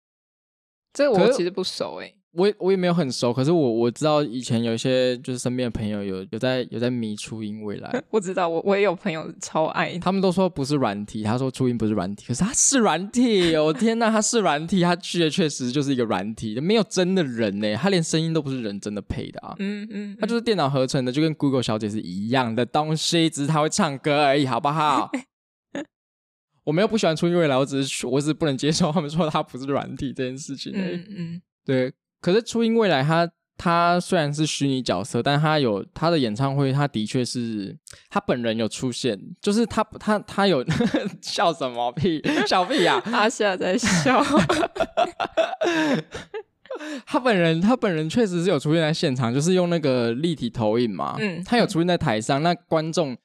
[0.94, 2.17] 这个我其实不熟诶。
[2.38, 7.92] 我也我也没有很熟，可是我我知道以前有一些就是身边的朋友有有在有在迷初音未来。
[8.12, 25.10] 我知道，我我也有朋友超爱，他们都说不是软体，他说初音不是软体，可是他是软体，我天呐，他是软体，他确确实就是一个软体，没有真的人呢，他连声音都不是人真的配的啊，嗯嗯，他就是电脑合成的，就跟 Google 小姐是一样的东西，只是他会唱歌而已，好不好？
[26.66, 31.92] 我没有不喜欢初音未来，我只是我只是不能接受他们说他不是软体这件事情，嗯嗯，对。
[32.22, 37.76] 可是初音未来，他他虽然是虚拟角色，但他有他的演唱会，他的确是
[38.10, 40.64] 他本人有出现，就是他他他有
[41.22, 44.24] 笑什么屁， 笑屁呀、啊，阿夏在笑。
[47.08, 53.18] 他本人他本人确实是有出现在现场，就是用那个立体投影嘛，嗯，他有出现在台上，那观众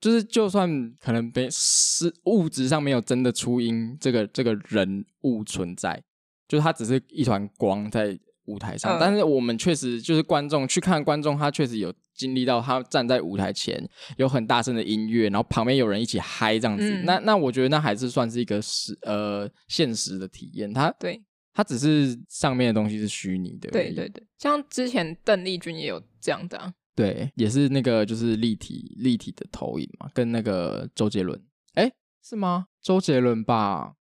[0.00, 6.02] 就是就算可能被是物质上没有真的初音这个这个人物存在，
[6.48, 8.18] 就是他只是一团光在。
[8.46, 13.82] 舞台上，但是我们确实就是观众去看观众，他确实有经历到他站在舞台前
[14.16, 16.84] 有很大声的音乐，然后旁边有人一起嗨这样子。
[16.88, 20.72] 嗯、那那我觉得那还是算是一个实呃现实的体验。
[20.72, 23.70] 他对，他只是上面的东西是虚拟的。
[23.70, 31.38] 对对对，像之前邓丽君也有这样的、啊，对，也是那个就是立体立体的投影嘛，跟那个周杰伦，
[31.74, 32.66] 哎，是吗？
[32.80, 33.94] 周杰伦吧？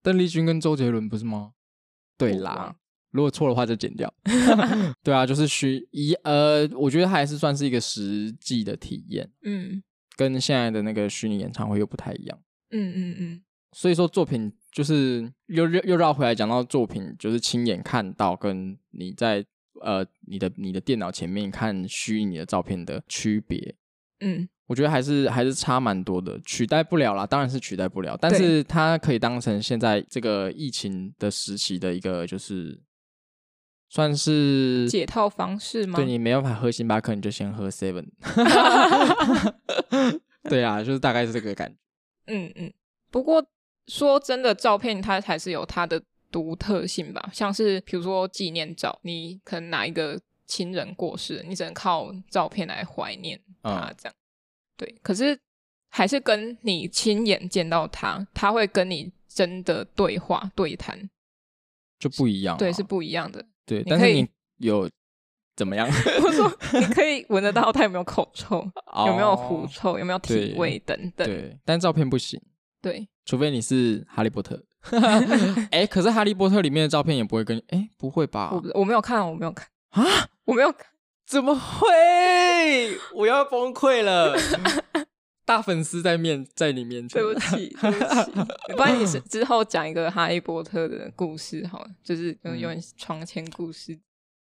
[0.00, 1.52] 邓丽君跟周杰伦不是吗？
[2.18, 2.74] 对啦，
[3.12, 4.12] 如果错的话就剪掉。
[5.02, 9.30] 对啊，就是虚一呃，我觉得还是算是一个实际的体验。
[9.42, 9.82] 嗯，
[10.16, 12.38] 跟现在的那个虚拟演唱会又不太一样。
[12.70, 13.42] 嗯嗯嗯。
[13.72, 19.44] 所以说作品就是又又又绕回来讲到作品，就是亲眼看到跟你在
[19.80, 23.76] 呃你的你的电脑前面看虚拟的照片的区别。
[24.20, 24.48] 嗯。
[24.68, 32.78] 我觉得还是还是差蛮多的，取代不了啦，当然是取代不了，但是它可以当成现在这个疫情的时期的一个，就是
[33.88, 35.96] 算是解套方式吗？
[35.96, 38.08] 对，你没办法喝星巴克，你就先喝 Seven。
[40.44, 41.76] 对啊，就是大概是这个感觉。
[42.30, 42.70] 嗯嗯，
[43.10, 43.42] 不过
[43.86, 54.14] 说真的，照片它还是有它的独特性吧，像是比如说纪念照，你可能哪一个亲人过世，你只能靠照片来怀念他这样。
[54.78, 55.38] 嗯对，可是
[55.90, 61.08] 还是跟你亲眼见到他，他会跟你真的对话对谈，
[61.98, 62.56] 就不一样。
[62.56, 63.44] 对，是不一样的。
[63.66, 64.26] 对，但是你
[64.58, 64.88] 有
[65.56, 65.88] 怎么样？
[66.22, 68.60] 我说你可以闻得到他有没有口臭，
[69.06, 71.26] 有没有狐臭，有没有体味等等。
[71.26, 72.40] 对，但照片不行。
[72.80, 74.62] 对，除非你是哈利波特。
[75.72, 77.60] 哎，可是哈利波特里面的照片也不会跟……
[77.68, 78.50] 哎，不会吧？
[78.52, 80.04] 我我没有看，我没有看啊，
[80.46, 80.86] 我没有看。
[81.26, 81.88] 怎么会？
[83.14, 84.36] 我要崩溃了！
[85.44, 88.46] 大粉丝在面在你面前，对不起， 对不起。
[88.76, 93.92] 不然你是之后讲一个哈利波特的故事好了，就是有点床前故事。
[93.92, 94.00] 嗯。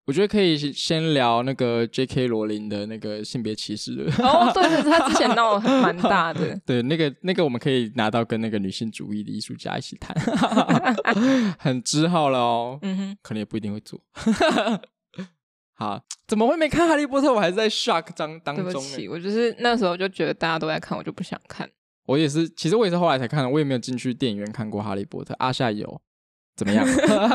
[0.08, 2.28] 我觉得可以先聊那个 J.K.
[2.28, 4.08] 罗琳的那个性别歧视。
[4.22, 6.56] 哦，对对，他之前闹得蛮大的。
[6.64, 10.16] 对，那个那个我们可以拿到跟那个女性主义的艺术家一起谈，
[11.58, 12.78] 很之好了哦。
[12.84, 14.00] 嗯哼，可能也不一定会做。
[15.78, 17.28] 好，怎么会没看《哈利波特》？
[17.34, 18.66] 我还是在 shock 当当中。
[18.66, 21.70] 对不起，我就是那时候就觉得大家都在看，我就不想看。
[22.06, 25.34] 我也是，其实我也是后来才看的，我也没有进去电影院看过《哈利波特》。
[25.40, 26.02] 阿夏有，
[26.56, 26.86] 怎么样？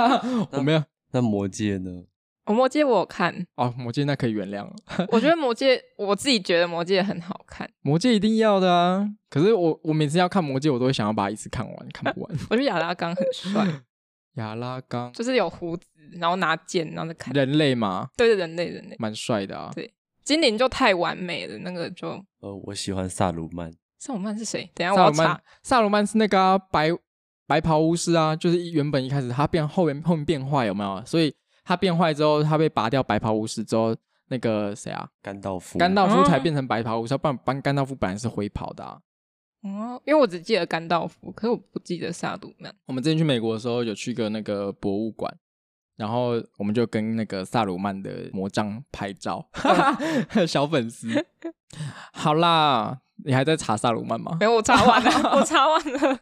[0.53, 0.83] 我没有。
[1.12, 2.05] 那《魔戒》呢？
[2.46, 3.46] 我《魔戒》我有看。
[3.57, 4.74] 哦，《魔戒》那可以原谅了。
[5.12, 7.66] 我觉得《魔戒》，我自己觉得《魔戒》很好看。
[7.83, 9.07] 《魔戒》一定要的啊！
[9.29, 12.38] 可是我我每次要看《魔戒》，我都会想要把它一次看完，看不完。
[12.48, 13.66] 我觉得亚拉冈很帅。
[14.35, 18.09] 亚拉冈就是有胡子，然后拿剑，然后再砍人类吗？
[18.16, 19.71] 对对，人类人类，蛮帅的啊。
[19.75, 22.09] 对，精灵就太完美了，那个就
[22.40, 23.73] 呃，我喜欢萨鲁曼。
[23.99, 24.71] 萨鲁曼是谁？
[24.75, 25.40] 等一下我要查。
[25.62, 26.90] 萨鲁曼是那个、啊、白
[27.47, 31.05] 白袍巫师啊，就是原本一开始他变后面后面变坏有没有？
[31.05, 33.95] 所以他变坏之后，他被拔掉白袍巫师之后，
[34.29, 35.07] 那个谁啊？
[35.21, 38.99] 甘道夫，甘道夫才变成白袍巫师，不然班甘道夫本来是灰袍的啊。
[39.62, 42.75] 哦，因为我只记得甘道夫，可是我不记得萨鲁曼。
[42.87, 45.31] 我们之前去美国的时候，有去个那个博物馆，
[45.96, 49.46] 然后我们就跟那个萨鲁曼的魔杖拍照，
[50.35, 51.09] 哦、 小粉丝。
[52.12, 54.35] 好啦，你还在查萨鲁曼吗？
[54.40, 56.18] 没有，我查完了， 我查完了。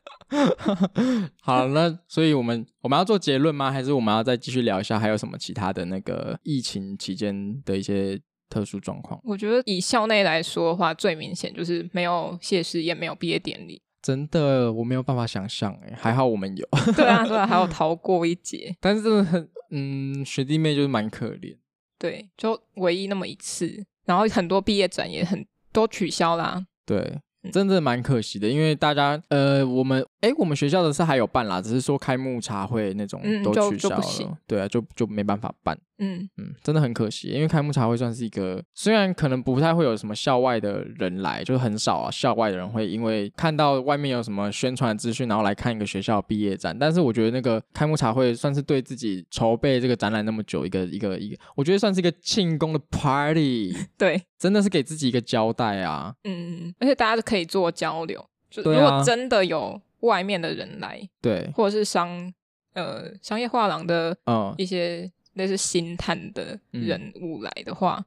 [1.41, 3.71] 好，那所以我们我们要做结论吗？
[3.71, 8.21] 还是我们要再继续聊一下，还有什么其他的那个疫情期间的一些？
[8.49, 13.81] 特殊状况，我觉得以校内来说的话，最明显就是没有谢师宴，没有毕业典礼。
[14.01, 16.67] 真的，我没有办法想象哎，还好我们有。
[16.97, 18.75] 对啊，对啊，还有 逃过一劫。
[18.81, 21.57] 但是真的很，嗯，学弟妹就是蛮可怜。
[21.99, 26.67] 对，就唯一那么一次，然后很多毕业展也很都取消啦。
[26.87, 27.21] 对。
[27.53, 35.79] 真的蛮可惜的，因为大家呃，我们哎，我们学校的是还有办啦，只是说开幕茶会那种都取消了，嗯、对啊，就就没办法办。
[36.01, 46.77] 嗯嗯，真的很可惜，因为开幕茶会算是一个，虽然可能不太会有什么校外的人来，就很少啊，校外的人会因为看到外面有什么宣传资讯，然后来看一个学校毕业展。
[46.77, 53.77] 但是我觉得那个开幕茶会算是对自己筹备这个展览那么久一个一个一个，我觉得算是一个庆功的 party。
[53.99, 56.15] 对，真的是给自己一个交代啊。
[56.25, 62.33] 嗯，而且大家都可以做交流，就如果真的有外面的人来，对，或者是商
[62.75, 65.11] 呃商业画廊的嗯一些。
[65.35, 68.05] 类似星探的人物来的话，嗯、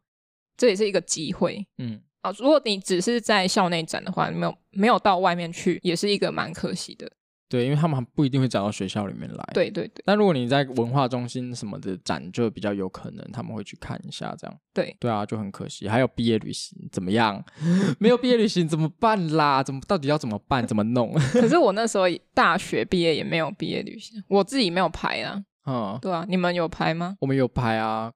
[0.58, 1.66] 这也是一个机会。
[1.78, 7.10] 嗯，啊，如果你只是在校内展的话，没有没有到外面去，也是一个蛮可惜的。
[7.52, 9.44] 对，因为他们不一定会找到学校里面来。
[9.54, 10.02] 对对对。
[10.06, 14.58] 但如果你在文化中心什么的展，就比较有可能他们会去看一下这样。
[14.74, 15.90] 对对啊，就很可惜。
[15.90, 17.44] 还有毕业旅行怎么样？
[18.00, 19.62] 没有毕业旅行怎么办啦？
[19.62, 20.66] 怎么到底要怎么办？
[20.66, 21.12] 怎么弄？
[21.34, 25.44] 可是我那时候大学毕业也没有毕业旅行，我自己没有排啊。
[25.66, 27.18] 嗯，对啊，你们有排吗？
[27.20, 28.14] 我们有排啊。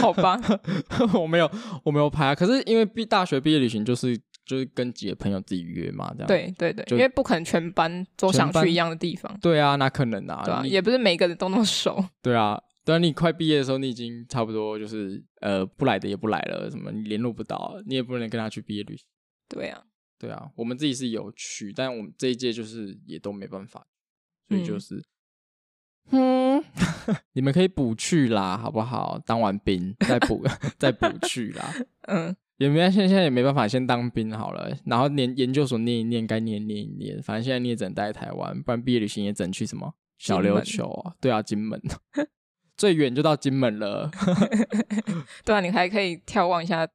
[0.00, 0.38] 好吧，
[1.18, 1.50] 我没有，
[1.82, 2.34] 我没有排啊。
[2.34, 4.16] 可是因为毕大学毕业旅行就是。
[4.44, 6.26] 就是跟几个朋友自己约嘛，这样。
[6.26, 9.38] 对对对，因为不可能全班都想去一样的地方。
[9.40, 10.42] 对啊，那可能啊？
[10.44, 12.04] 对啊，也不是每个人都那么熟。
[12.20, 19.06] 对啊，等你快毕业的时候，你已经差不多就是呃，不来的也不来了，什么你联络不到，你也不能跟他去毕业旅行。
[19.48, 19.82] 对啊，
[20.18, 23.86] 对啊，我们自己是有去，但我们这一届就是也都没办法，
[24.48, 25.02] 所以就是，
[26.10, 26.62] 嗯，
[27.32, 29.18] 你们可以补去啦，好不好？
[29.24, 30.44] 当完兵再补
[30.78, 31.74] 再补去啦，
[32.08, 32.36] 嗯。
[32.58, 37.20] 也没，现现在也没办法，先当兵好了，然后念研究所念一念，该念念一念。
[37.22, 41.14] 反正现在你也只能待在台湾，不然毕业旅行也只能去什么小琉球啊？
[41.20, 41.80] 对啊，金门，
[42.76, 44.08] 最远就到金门了。
[45.44, 46.86] 对啊，你还可以眺望一下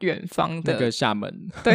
[0.00, 1.48] 远方的那个厦门。
[1.62, 1.74] 对，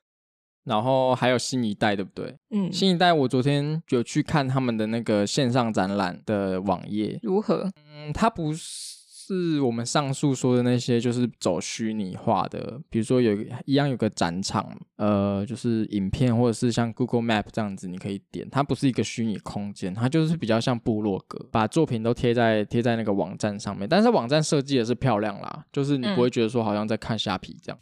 [0.64, 2.36] 然后还有新一代，对不对？
[2.50, 7.70] 嗯，新一代，我昨天有去看他们的那个线上展览的网页，如何？
[7.94, 8.95] 嗯，他不是。
[9.26, 14.64] 是我们上述说的那些，就是走虚拟化的，比如说有一样有个展场，
[14.96, 27.78] 呃，就是影片或者是像 Google Map 这样子，你可以点，它不是一个虚拟空间，它就是比较像部落格，把作品都贴在贴在那个网站上面，但是网站设计也是漂亮啦，就是你不会觉得说好像在看虾皮这样，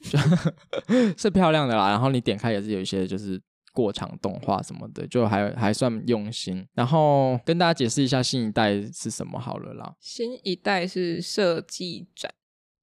[0.88, 3.38] 嗯、 是漂亮的啦，然后你点开也是有一些就是。
[3.74, 6.64] 过场动画什么的，就还还算用心。
[6.74, 9.96] 然后跟大家解释一下新一代是什么好了啦。
[9.98, 12.32] 新一代是设计展，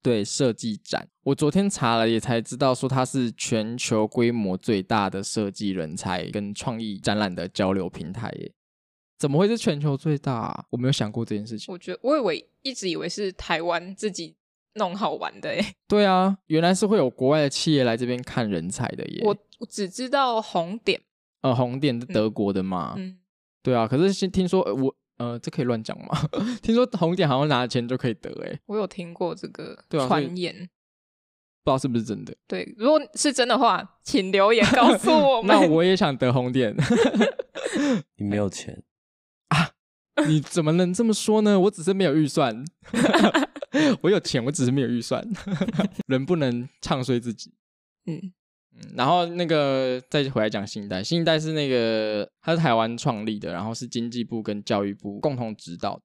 [0.03, 1.07] 对，设计展。
[1.23, 8.51] 我昨天查了，也才知道说它是全球规模最大的设计人才跟创意展览的交流平台耶。
[9.17, 10.65] 怎么会是全球最大啊？
[10.71, 11.71] 我没有想过这件事情。
[11.71, 14.35] 我觉得我以为一直以为是台湾自己
[14.73, 15.63] 弄好玩的耶。
[15.87, 19.21] 对啊，原来是会有国外的企业来这边看人才的耶。
[19.23, 19.37] 我。
[19.61, 20.99] 我只知道红点，
[21.41, 22.95] 呃，红点是德国的嘛？
[22.97, 23.17] 嗯，
[23.61, 23.87] 对啊。
[23.87, 26.29] 可是先听说，呃、我呃，这可以乱讲吗？
[26.63, 30.53] 听说红点好像拿钱就可以得，哎，我有听过这个传言，
[31.63, 32.35] 不知道是不是真的。
[32.47, 35.55] 对，如果是真的话，请留言告诉 我们。
[35.55, 36.75] 那我也想得红点。
[38.17, 38.81] 你没有钱
[39.49, 39.69] 啊？
[40.27, 41.59] 你怎么能这么说呢？
[41.59, 42.65] 我只是没有预算。
[44.01, 45.23] 我有钱，我只是没有预算。
[46.07, 47.53] 人不能唱衰自己。
[48.07, 48.33] 嗯。
[48.73, 56.03] 嗯，然后那个再回来讲新一代，新一代是那个他是台湾创立的，然后是经济部跟教育部共同指导的，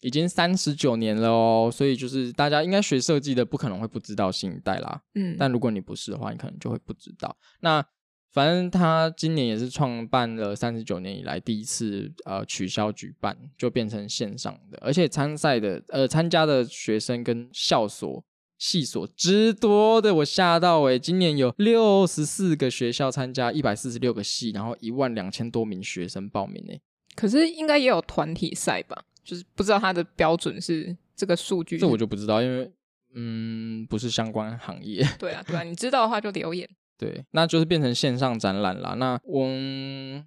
[0.00, 7.36] 已经三十九年了哦，所以就是大家应该学设计的不可能会不知道新一代啦，嗯，但如果你不是的话，你可能就会不知道。
[7.60, 7.84] 那
[8.32, 18.24] 反正他今年也是创办了三十九年以来第一次呃取消举办，就变成线上的，而且参赛的呃参加的学生跟校所。
[18.58, 26.80] 系所之多的，我吓到诶，今年有六十四个学校参加，一百四十六个系，然后一万两千多名学生报名诶。
[27.14, 29.04] 可是应该也有团体赛吧？
[29.24, 31.78] 就是不知道它的标准是这个数据。
[31.78, 32.70] 这我就不知道，因为
[33.14, 35.06] 嗯，不是相关行业。
[35.18, 36.68] 对啊，对啊，你知道的话就留言。
[36.98, 38.94] 对，那就是变成线上展览啦。
[38.94, 39.46] 那我。
[39.46, 40.26] 嗯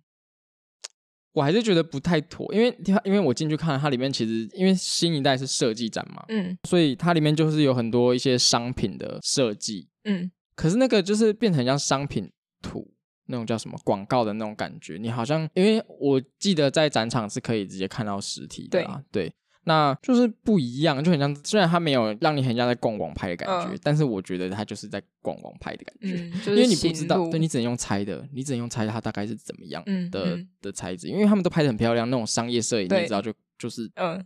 [1.34, 12.30] 我还是觉得不太妥，因为因为我进去看它里面，其实因为新一代是设计展嘛，嗯，所以它里面就是有很多一些商品的设计，嗯，可是那个就是变成像商品
[12.62, 12.92] 图
[13.28, 19.24] 那种叫什么广告的那种感觉，你好像因为我记得在展场是可以直接看到实体的啊，对。
[19.24, 34.26] 对那就是不一样，就很像，虽然它没有让你很像在逛网拍的感觉，呃、但是我觉得它就是在逛网拍的感觉，嗯就是、因为你不知道，对，你只能用猜的，你只能用猜它大概是怎么样的、的材质，因为他们都拍的很漂亮，那种商业摄影，你知道就就是嗯，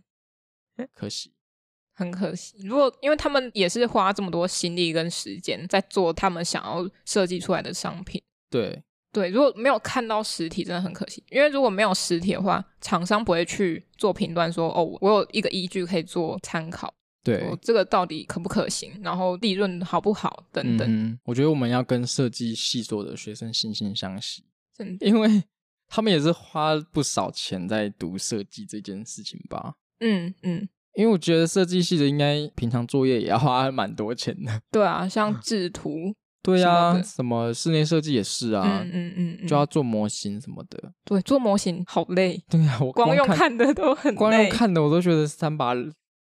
[0.94, 1.32] 可惜，
[1.94, 2.56] 很可惜。
[2.64, 8.82] 如果因为他们也是花这么多心力跟时间在做他们想要设计出来的商品，对。
[9.16, 11.24] 对，如果没有看到实体，真的很可惜。
[11.30, 16.92] 因为如果没有实体的话，厂商不会去做评断，说哦，我有一个依据可以做参考。
[17.24, 18.92] 对，这个到底可不可行？
[19.02, 20.44] 然后利润好不好？
[20.52, 20.86] 等等。
[20.86, 24.44] 嗯，我觉得我们要跟设计系所的学生惺惺相惜，
[24.76, 25.42] 真的，因为
[25.88, 29.76] 他们也是花不少钱在读设计这件事情吧。
[30.00, 34.60] 嗯嗯，因为我觉得设计系的应该平常作业也要花蛮多钱的。
[34.70, 36.14] 对啊，像制图。
[36.54, 40.92] 对啊，什么室内设计也是啊，嗯嗯嗯，嗯，就要做模型什么的。
[41.04, 42.40] 对，做模型好累。
[42.48, 45.74] 对啊，我光，光用看的都很累，光用看的我都觉得三把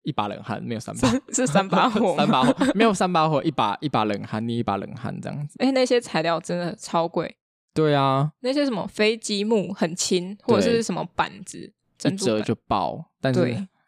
[0.04, 5.56] 一把冷汗，没有三把是，是三把火， 三把火没有三把火，一把一把冷汗，你一把冷汗这样子。
[5.58, 7.36] 哎、欸，那些材料真的超贵。
[7.74, 11.70] 对啊，那些什么飞机木很轻，或者是什么板子，
[12.04, 13.40] 一折就爆，但是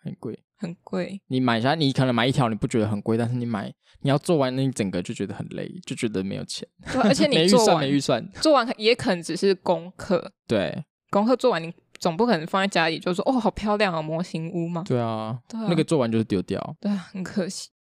[0.02, 0.38] 很贵。
[0.60, 6.68] 很贵，你买下，你可能买一条你不觉得很贵，但是你买你要做完那一整个就觉得很累，就觉得没有钱。
[6.92, 10.32] 对，而且 你做完没预算，没预算，做完也可能只是功课。
[10.46, 14.84] 对，功课做完你总不可能放在家里就说哦好漂亮啊模型屋嘛。
[14.86, 16.76] 对啊，对啊，那个做完就是丢掉。
[16.78, 17.70] 对啊，很可惜。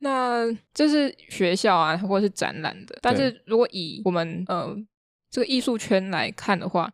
[0.00, 4.74] 那这是学校啊，或者是展览的，但是如果以我们呃
[5.30, 6.90] 这个艺术圈来看的话。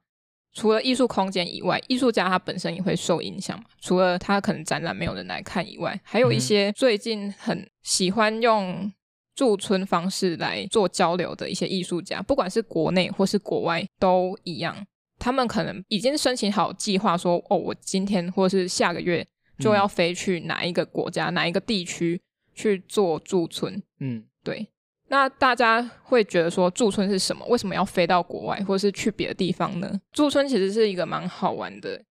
[0.54, 3.64] 除了艺术空间以外，艺术家他本身也会受影响嘛。
[3.80, 8.90] 除了他可能展览没有人来看以外，还有一些最近很喜欢用
[9.34, 14.86] 驻村方式来做交流的一些艺术家，不管是国内或是国外都一样。
[15.18, 19.26] 他们可能已经申请好计划，说哦，我今天或是下个月
[19.58, 22.20] 就要飞去哪一个国家、嗯、哪一个地区
[22.54, 23.82] 去做驻村。
[24.00, 24.68] 嗯，对。
[25.14, 27.46] 那大家会觉得说驻村是什么？
[27.46, 30.00] 为什么要飞到国外，或是去别的地方呢？
[30.10, 32.02] 驻村其实是一个蛮好玩的，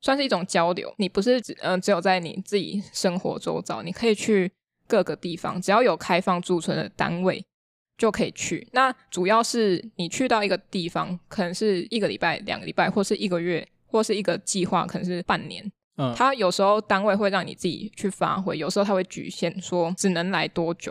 [0.00, 0.90] 算是一种交流。
[0.96, 4.50] 你不是只嗯、呃、只有在你自己生活周遭，你可以去
[4.88, 7.44] 各个地方，只要有开放驻村的单位
[7.98, 8.66] 就可以去。
[8.72, 15.62] 那主要是你去到一个地方，可能是一个礼拜、两个礼拜，或是一个月，或是一个计划，可能是半年。
[15.98, 20.90] 嗯，他有时候单位会让你自己去发挥，有时候他会局限说只能来多久。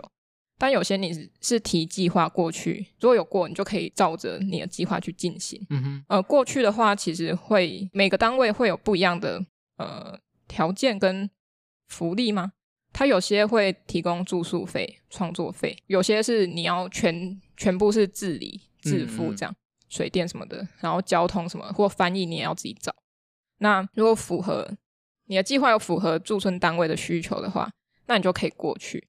[0.58, 5.64] 但有些你是提计划过去，如果有过，你就可以照着你的计划去进行。
[5.70, 9.44] 嗯哼，呃，过去的话，其实会每个单位会有不一样的
[9.76, 11.28] 呃条件跟
[11.88, 12.52] 福利吗？
[12.92, 22.94] 它有些会提供住宿费、创作费，有些是你要全全部是自理自付这样，嗯嗯，水电什么的，然后交通什么或翻译你也要自己找。
[23.58, 24.74] 那如果符合
[25.26, 27.70] 你的计划有符合驻村单位的需求的话，
[28.06, 29.06] 那你就可以过去。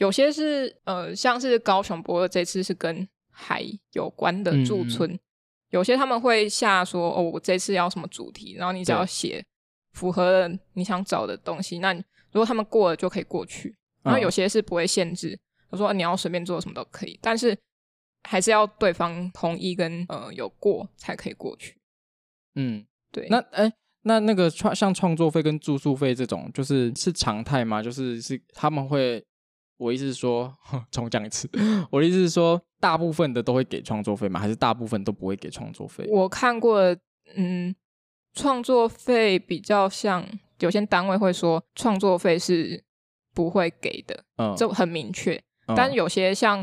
[0.00, 5.20] 有些是呃，像是高雄驳二这次是跟海有关的驻村，嗯，
[5.68, 9.44] 有些他们会下说哦，我这次要什么主题，然后你只要写
[9.92, 13.76] 符合了你想找的东西，那如果他们过了就可以过去。
[14.02, 15.38] 然后有些是不会限制，
[15.70, 17.54] 他说你要随便做什么都可以，但是
[18.22, 21.76] 还是要对方同意跟呃有过才可以过去。
[22.54, 23.28] 嗯，对。
[23.28, 23.70] 那哎，
[24.04, 27.82] 那那个创像创作费跟住宿费这种，就是是常态吗？
[27.82, 29.22] 就是是他们会。
[29.80, 30.54] 我意思是说，
[30.92, 31.48] 重讲一次。
[31.90, 34.38] 我的意思是说，大部分的都会给创作费吗？
[34.38, 36.06] 还是大部分都不会给创作费？
[36.10, 36.94] 我看过，
[37.34, 37.74] 嗯，
[38.34, 40.22] 创作费比较像
[40.58, 42.84] 有些单位会说创作费是
[43.32, 45.34] 不会给的，嗯，就很明确。
[45.66, 46.62] 嗯、但有些像，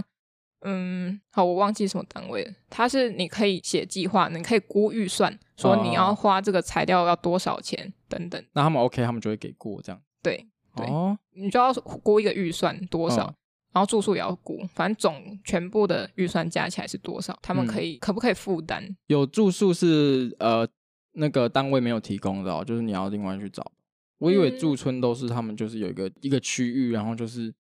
[0.62, 2.54] 嗯，好，我忘记什么单位了。
[2.70, 8.40] 它是你可以写计划，你可以估预算，说你要花这个材料要多少钱等等。
[8.54, 10.00] 那他们 OK，他们就会给过这样。
[10.22, 10.48] 对。
[10.78, 13.36] 对哦，你就要估一个预算多少，嗯，
[13.74, 18.96] 然后住宿也要估，反正总全部的预算加起来是多少，他们可以、嗯、可不可以负担？
[19.08, 20.68] 有住宿是呃
[21.14, 23.72] 那个单位没有提供的哦，就是你要另外去找。
[24.20, 27.54] 我以为驻村都是他们就是有一个、嗯、一个区域，然后就是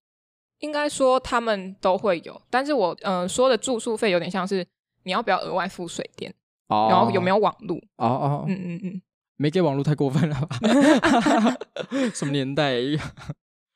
[0.59, 4.65] 应该说他们都会有，但是我呃说的住宿费有点像是
[5.03, 6.34] 你要不要额外付水电，
[6.68, 7.78] 哦，然后有没有网路？
[7.97, 9.01] 哦哦，嗯嗯嗯。
[9.38, 10.59] 没给网络太过分了吧？
[12.13, 12.75] 什么年代？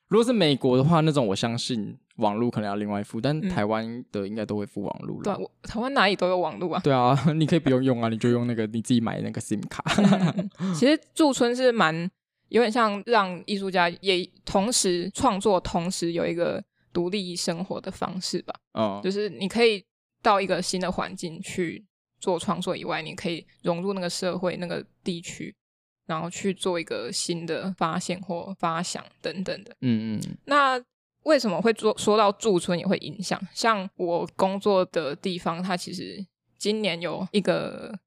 [0.10, 5.24] 如果是美国的话，那种我相信网络可能要另外付，但台湾的应该都会付网络了。
[5.24, 6.82] 对，台湾哪里都有网络啊。
[6.84, 9.82] 对啊，你可以不用用啊，你就用那个你自己买的那个 SIM 卡。
[10.76, 12.10] 其实驻村是蛮
[12.50, 18.54] 有点像让艺术家也同时创作，同时有一个独立生活的方式吧。
[18.74, 19.82] 嗯，就是你可以
[20.22, 21.86] 到一个新的环境去。
[22.22, 25.54] 做创作以外，你可以融入那个社会、那个地区，
[26.06, 29.76] 然后去做一个新的发现或发想等等的。
[29.82, 30.38] 嗯嗯。
[30.46, 30.82] 那
[31.24, 33.42] 为什么会做说到驻村也会影响？
[33.54, 36.26] 像我工作的地方，它其实
[36.58, 37.98] 今年有一个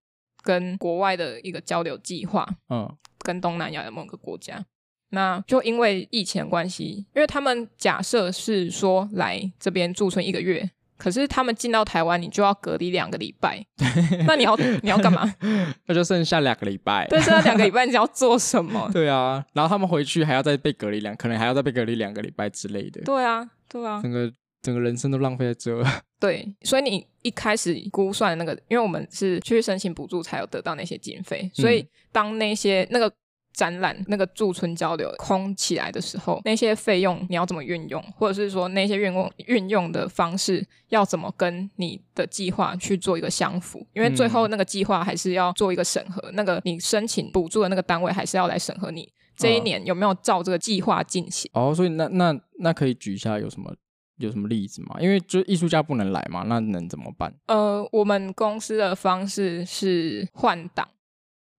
[0.43, 4.65] 跟国外的一个交流计划，嗯，跟东南亚的某个国家。
[5.11, 10.71] 那就因为疫情的关系，因为他们假设是说来这边驻村一个月。
[10.97, 13.65] 可是他们进到台湾，你就要隔离两个礼拜。
[14.27, 15.35] 那你要你要干嘛？
[15.87, 17.07] 那就剩下两个礼拜。
[17.09, 18.89] 对，剩下两个礼拜，你要做什么？
[18.93, 23.03] 对啊，然后他们回去还要再被隔离两，可能还要再被隔离两个礼拜之类的。
[23.03, 24.33] 对啊，对啊，整个
[24.63, 25.85] 整个人生都浪费在这。
[26.21, 33.13] 对，所以你一开始估算那个，因为我们是去申请补助才有得到那些经费，所以当那些那个
[33.55, 43.87] 展览那个驻村交流空起来的时候，那些费用你要怎么运用，或者是说那些运用运用的方式要怎么跟你的计划去做一个相符？
[43.95, 51.49] 因为最后那个计划还是要做一个审核，嗯、那个你申请补助的那个单位还是要来审核你这一年有没有照这个计划进行。
[51.55, 53.73] 哦，所以那那那可以举一下有什么
[54.19, 54.97] 有什么例子吗？
[55.01, 57.33] 因为就艺术家不能来嘛，那能怎么办？
[57.47, 60.89] 呃，我们公司的方式是换档。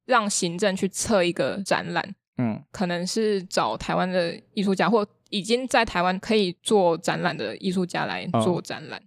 [0.06, 9.00] 让行政去测一个展览，嗯，可能是找台湾的艺术家，或已经在台湾可以做展览的艺术家来做展览。
[9.00, 9.04] 哦、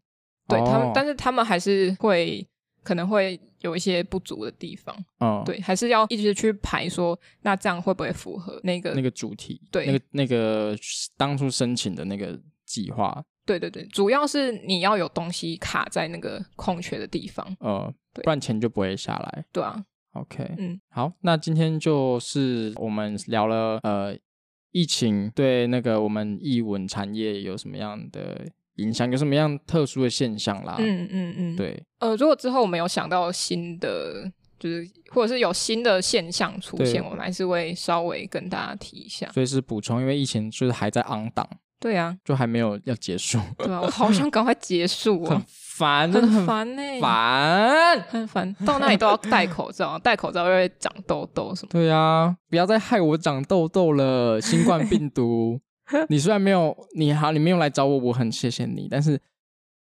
[0.48, 2.46] 对他们，但是他们还是会
[2.82, 4.96] 可能会有一些不足的地方。
[5.20, 9.60] 嗯，对，还是要一直去排说，那这样会不会符合那个那个主题？
[9.70, 10.76] 对，那个那个
[11.16, 13.22] 当初申请的那个计划。
[13.44, 17.46] 对对对，主要是你要有东西卡在那个空缺的地方。
[17.60, 19.44] 呃，对，不然钱就不会下来。
[19.52, 19.82] 对啊。
[20.12, 24.16] OK，嗯，好，那今天就是我们聊了呃，
[24.72, 28.46] 疫情对那个我们译文产业有什么样的
[28.76, 30.76] 影响，有什么样特殊的现象啦？
[30.78, 41.48] 嗯嗯嗯，对，呃，如果之后我们有想到新的，就是或者是有新的现象出现，我们还是会稍微跟大家提一下，所以是补充，因为疫情就是还在 on 档，
[41.80, 45.42] 对啊，就还没有要结束，对啊，我好想赶快结束 啊。
[45.46, 51.68] 烦，很烦呢，烦，很烦，到那里都要戴口罩，戴口罩又会长痘痘什么。
[51.70, 55.60] 对啊，不要再害我长痘痘了，新冠病毒。
[56.08, 59.20] 你虽然没有，你好，你没有来找我，我很谢谢你，但是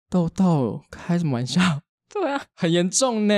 [0.09, 1.61] 痘痘开什么玩笑？
[2.09, 3.34] 对啊，很严重呢。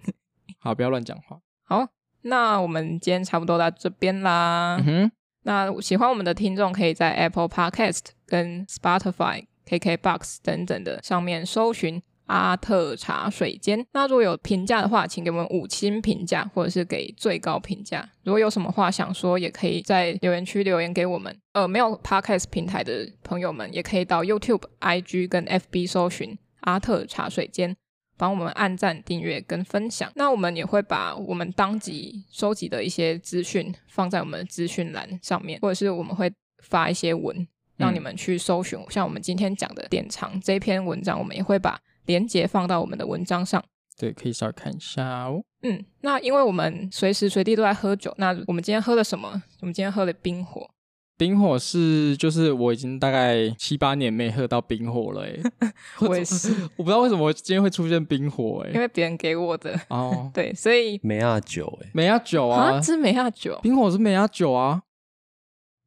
[0.58, 1.38] 好，不要乱讲话。
[1.64, 1.86] 好，
[2.22, 4.78] 那我们今天差不多到这边啦。
[4.80, 5.12] 嗯哼，
[5.46, 9.46] 那喜欢我们的听众可以在 Apple Podcast 跟 Spotify。
[9.68, 13.84] KKBOX 等等的上面搜寻阿特茶水间。
[13.94, 18.08] 那如果有评价的话，请给我们五星评价，或者是给最高评价。
[18.22, 21.36] 如果有什么话想说，也可以在留言区留言给我们。
[21.52, 27.76] 呃，没有 Podcast 平台的朋友们，也可以到 YouTube、IG 跟 FB 搜寻阿特茶水间，
[28.16, 30.10] 帮我们按赞、订阅跟分享。
[30.14, 37.46] 那我们也会把我们当集收集的一些资讯放在我们的资讯栏上面，或者是我们会发一些文。
[37.78, 43.62] 让你们去搜寻，嗯、像我们今天讲的典藏这篇文章，我们也会把连接放到我们的文章上。
[43.98, 45.42] 对，可以稍微看一下哦。
[45.62, 49.28] 嗯，那因为我们随时随地都在喝酒，那我们今天喝了什么？
[49.60, 50.66] 我们今天喝了冰火。
[51.16, 55.72] 冰火是，就是我已经大概七八年没喝到冰火了，哎，
[56.06, 59.78] 我也是， 我不知道为什么我今天会出现冰火，哎，因为别人给我的。
[59.88, 64.82] 哦， 对，所以梅亚酒，哎，梅亚酒啊，这是梅亚酒，冰火是梅亚酒啊。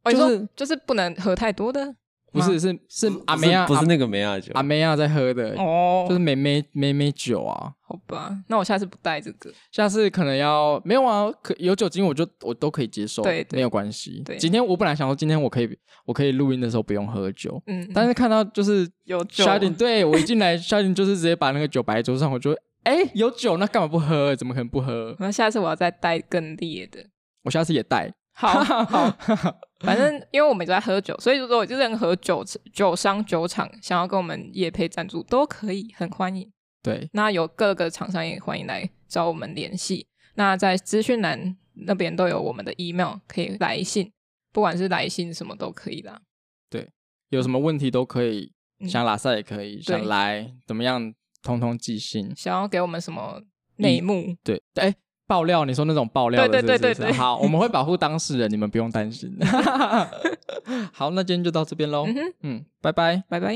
[0.09, 1.93] 就是就是不能喝太多的，
[2.31, 7.73] 不是是是阿梅亚，不是那个梅亚酒，阿梅亚在喝的哦，就是梅梅梅梅酒啊。
[7.81, 14.21] 好吧，那我下次不带这个，下次可能要没有啊，可有酒精我就我都可以接受，对，没有关系。
[14.23, 15.67] 对，今天我本来想说今天我可以
[16.05, 19.43] 我可以录音的时候不用喝酒，嗯，但是看到就是有酒，
[19.75, 24.35] 对我一进来，Sheldon 就是直接把那个酒摆在桌上，我就哎有酒，那干嘛不喝？
[24.35, 25.15] 怎么可能不喝？
[25.17, 27.03] 那下次我要再带更烈的，
[27.43, 28.13] 我下次也带。
[28.39, 29.17] 好好，
[29.83, 36.49] 反正因为我们都在喝酒，所以如果就任何酒酒商酒厂想要跟我们业配赞助，都可以，很欢迎。
[36.81, 40.07] 对，那有各个厂商也欢迎来找我们联系。
[40.35, 44.09] 那在资讯栏那边都有我们的 email，可以来信，
[44.53, 46.21] 不管是来信什么都可以啦。
[46.69, 46.89] 对，
[47.27, 48.53] 有什么问题都可以，
[48.87, 51.13] 想拉萨也可以，嗯、想来怎么样，
[51.43, 52.33] 通通寄信。
[52.33, 53.41] 想要给我们什么
[53.75, 54.37] 内幕？
[54.41, 54.95] 对，哎。
[55.29, 59.31] 爆料，你说那种爆料的是是，对对对对对，好，我们会保护当事人，你们不用担心。
[60.91, 62.05] 好，那今天就到这边喽。
[62.07, 63.55] 嗯，嗯，拜拜，拜拜。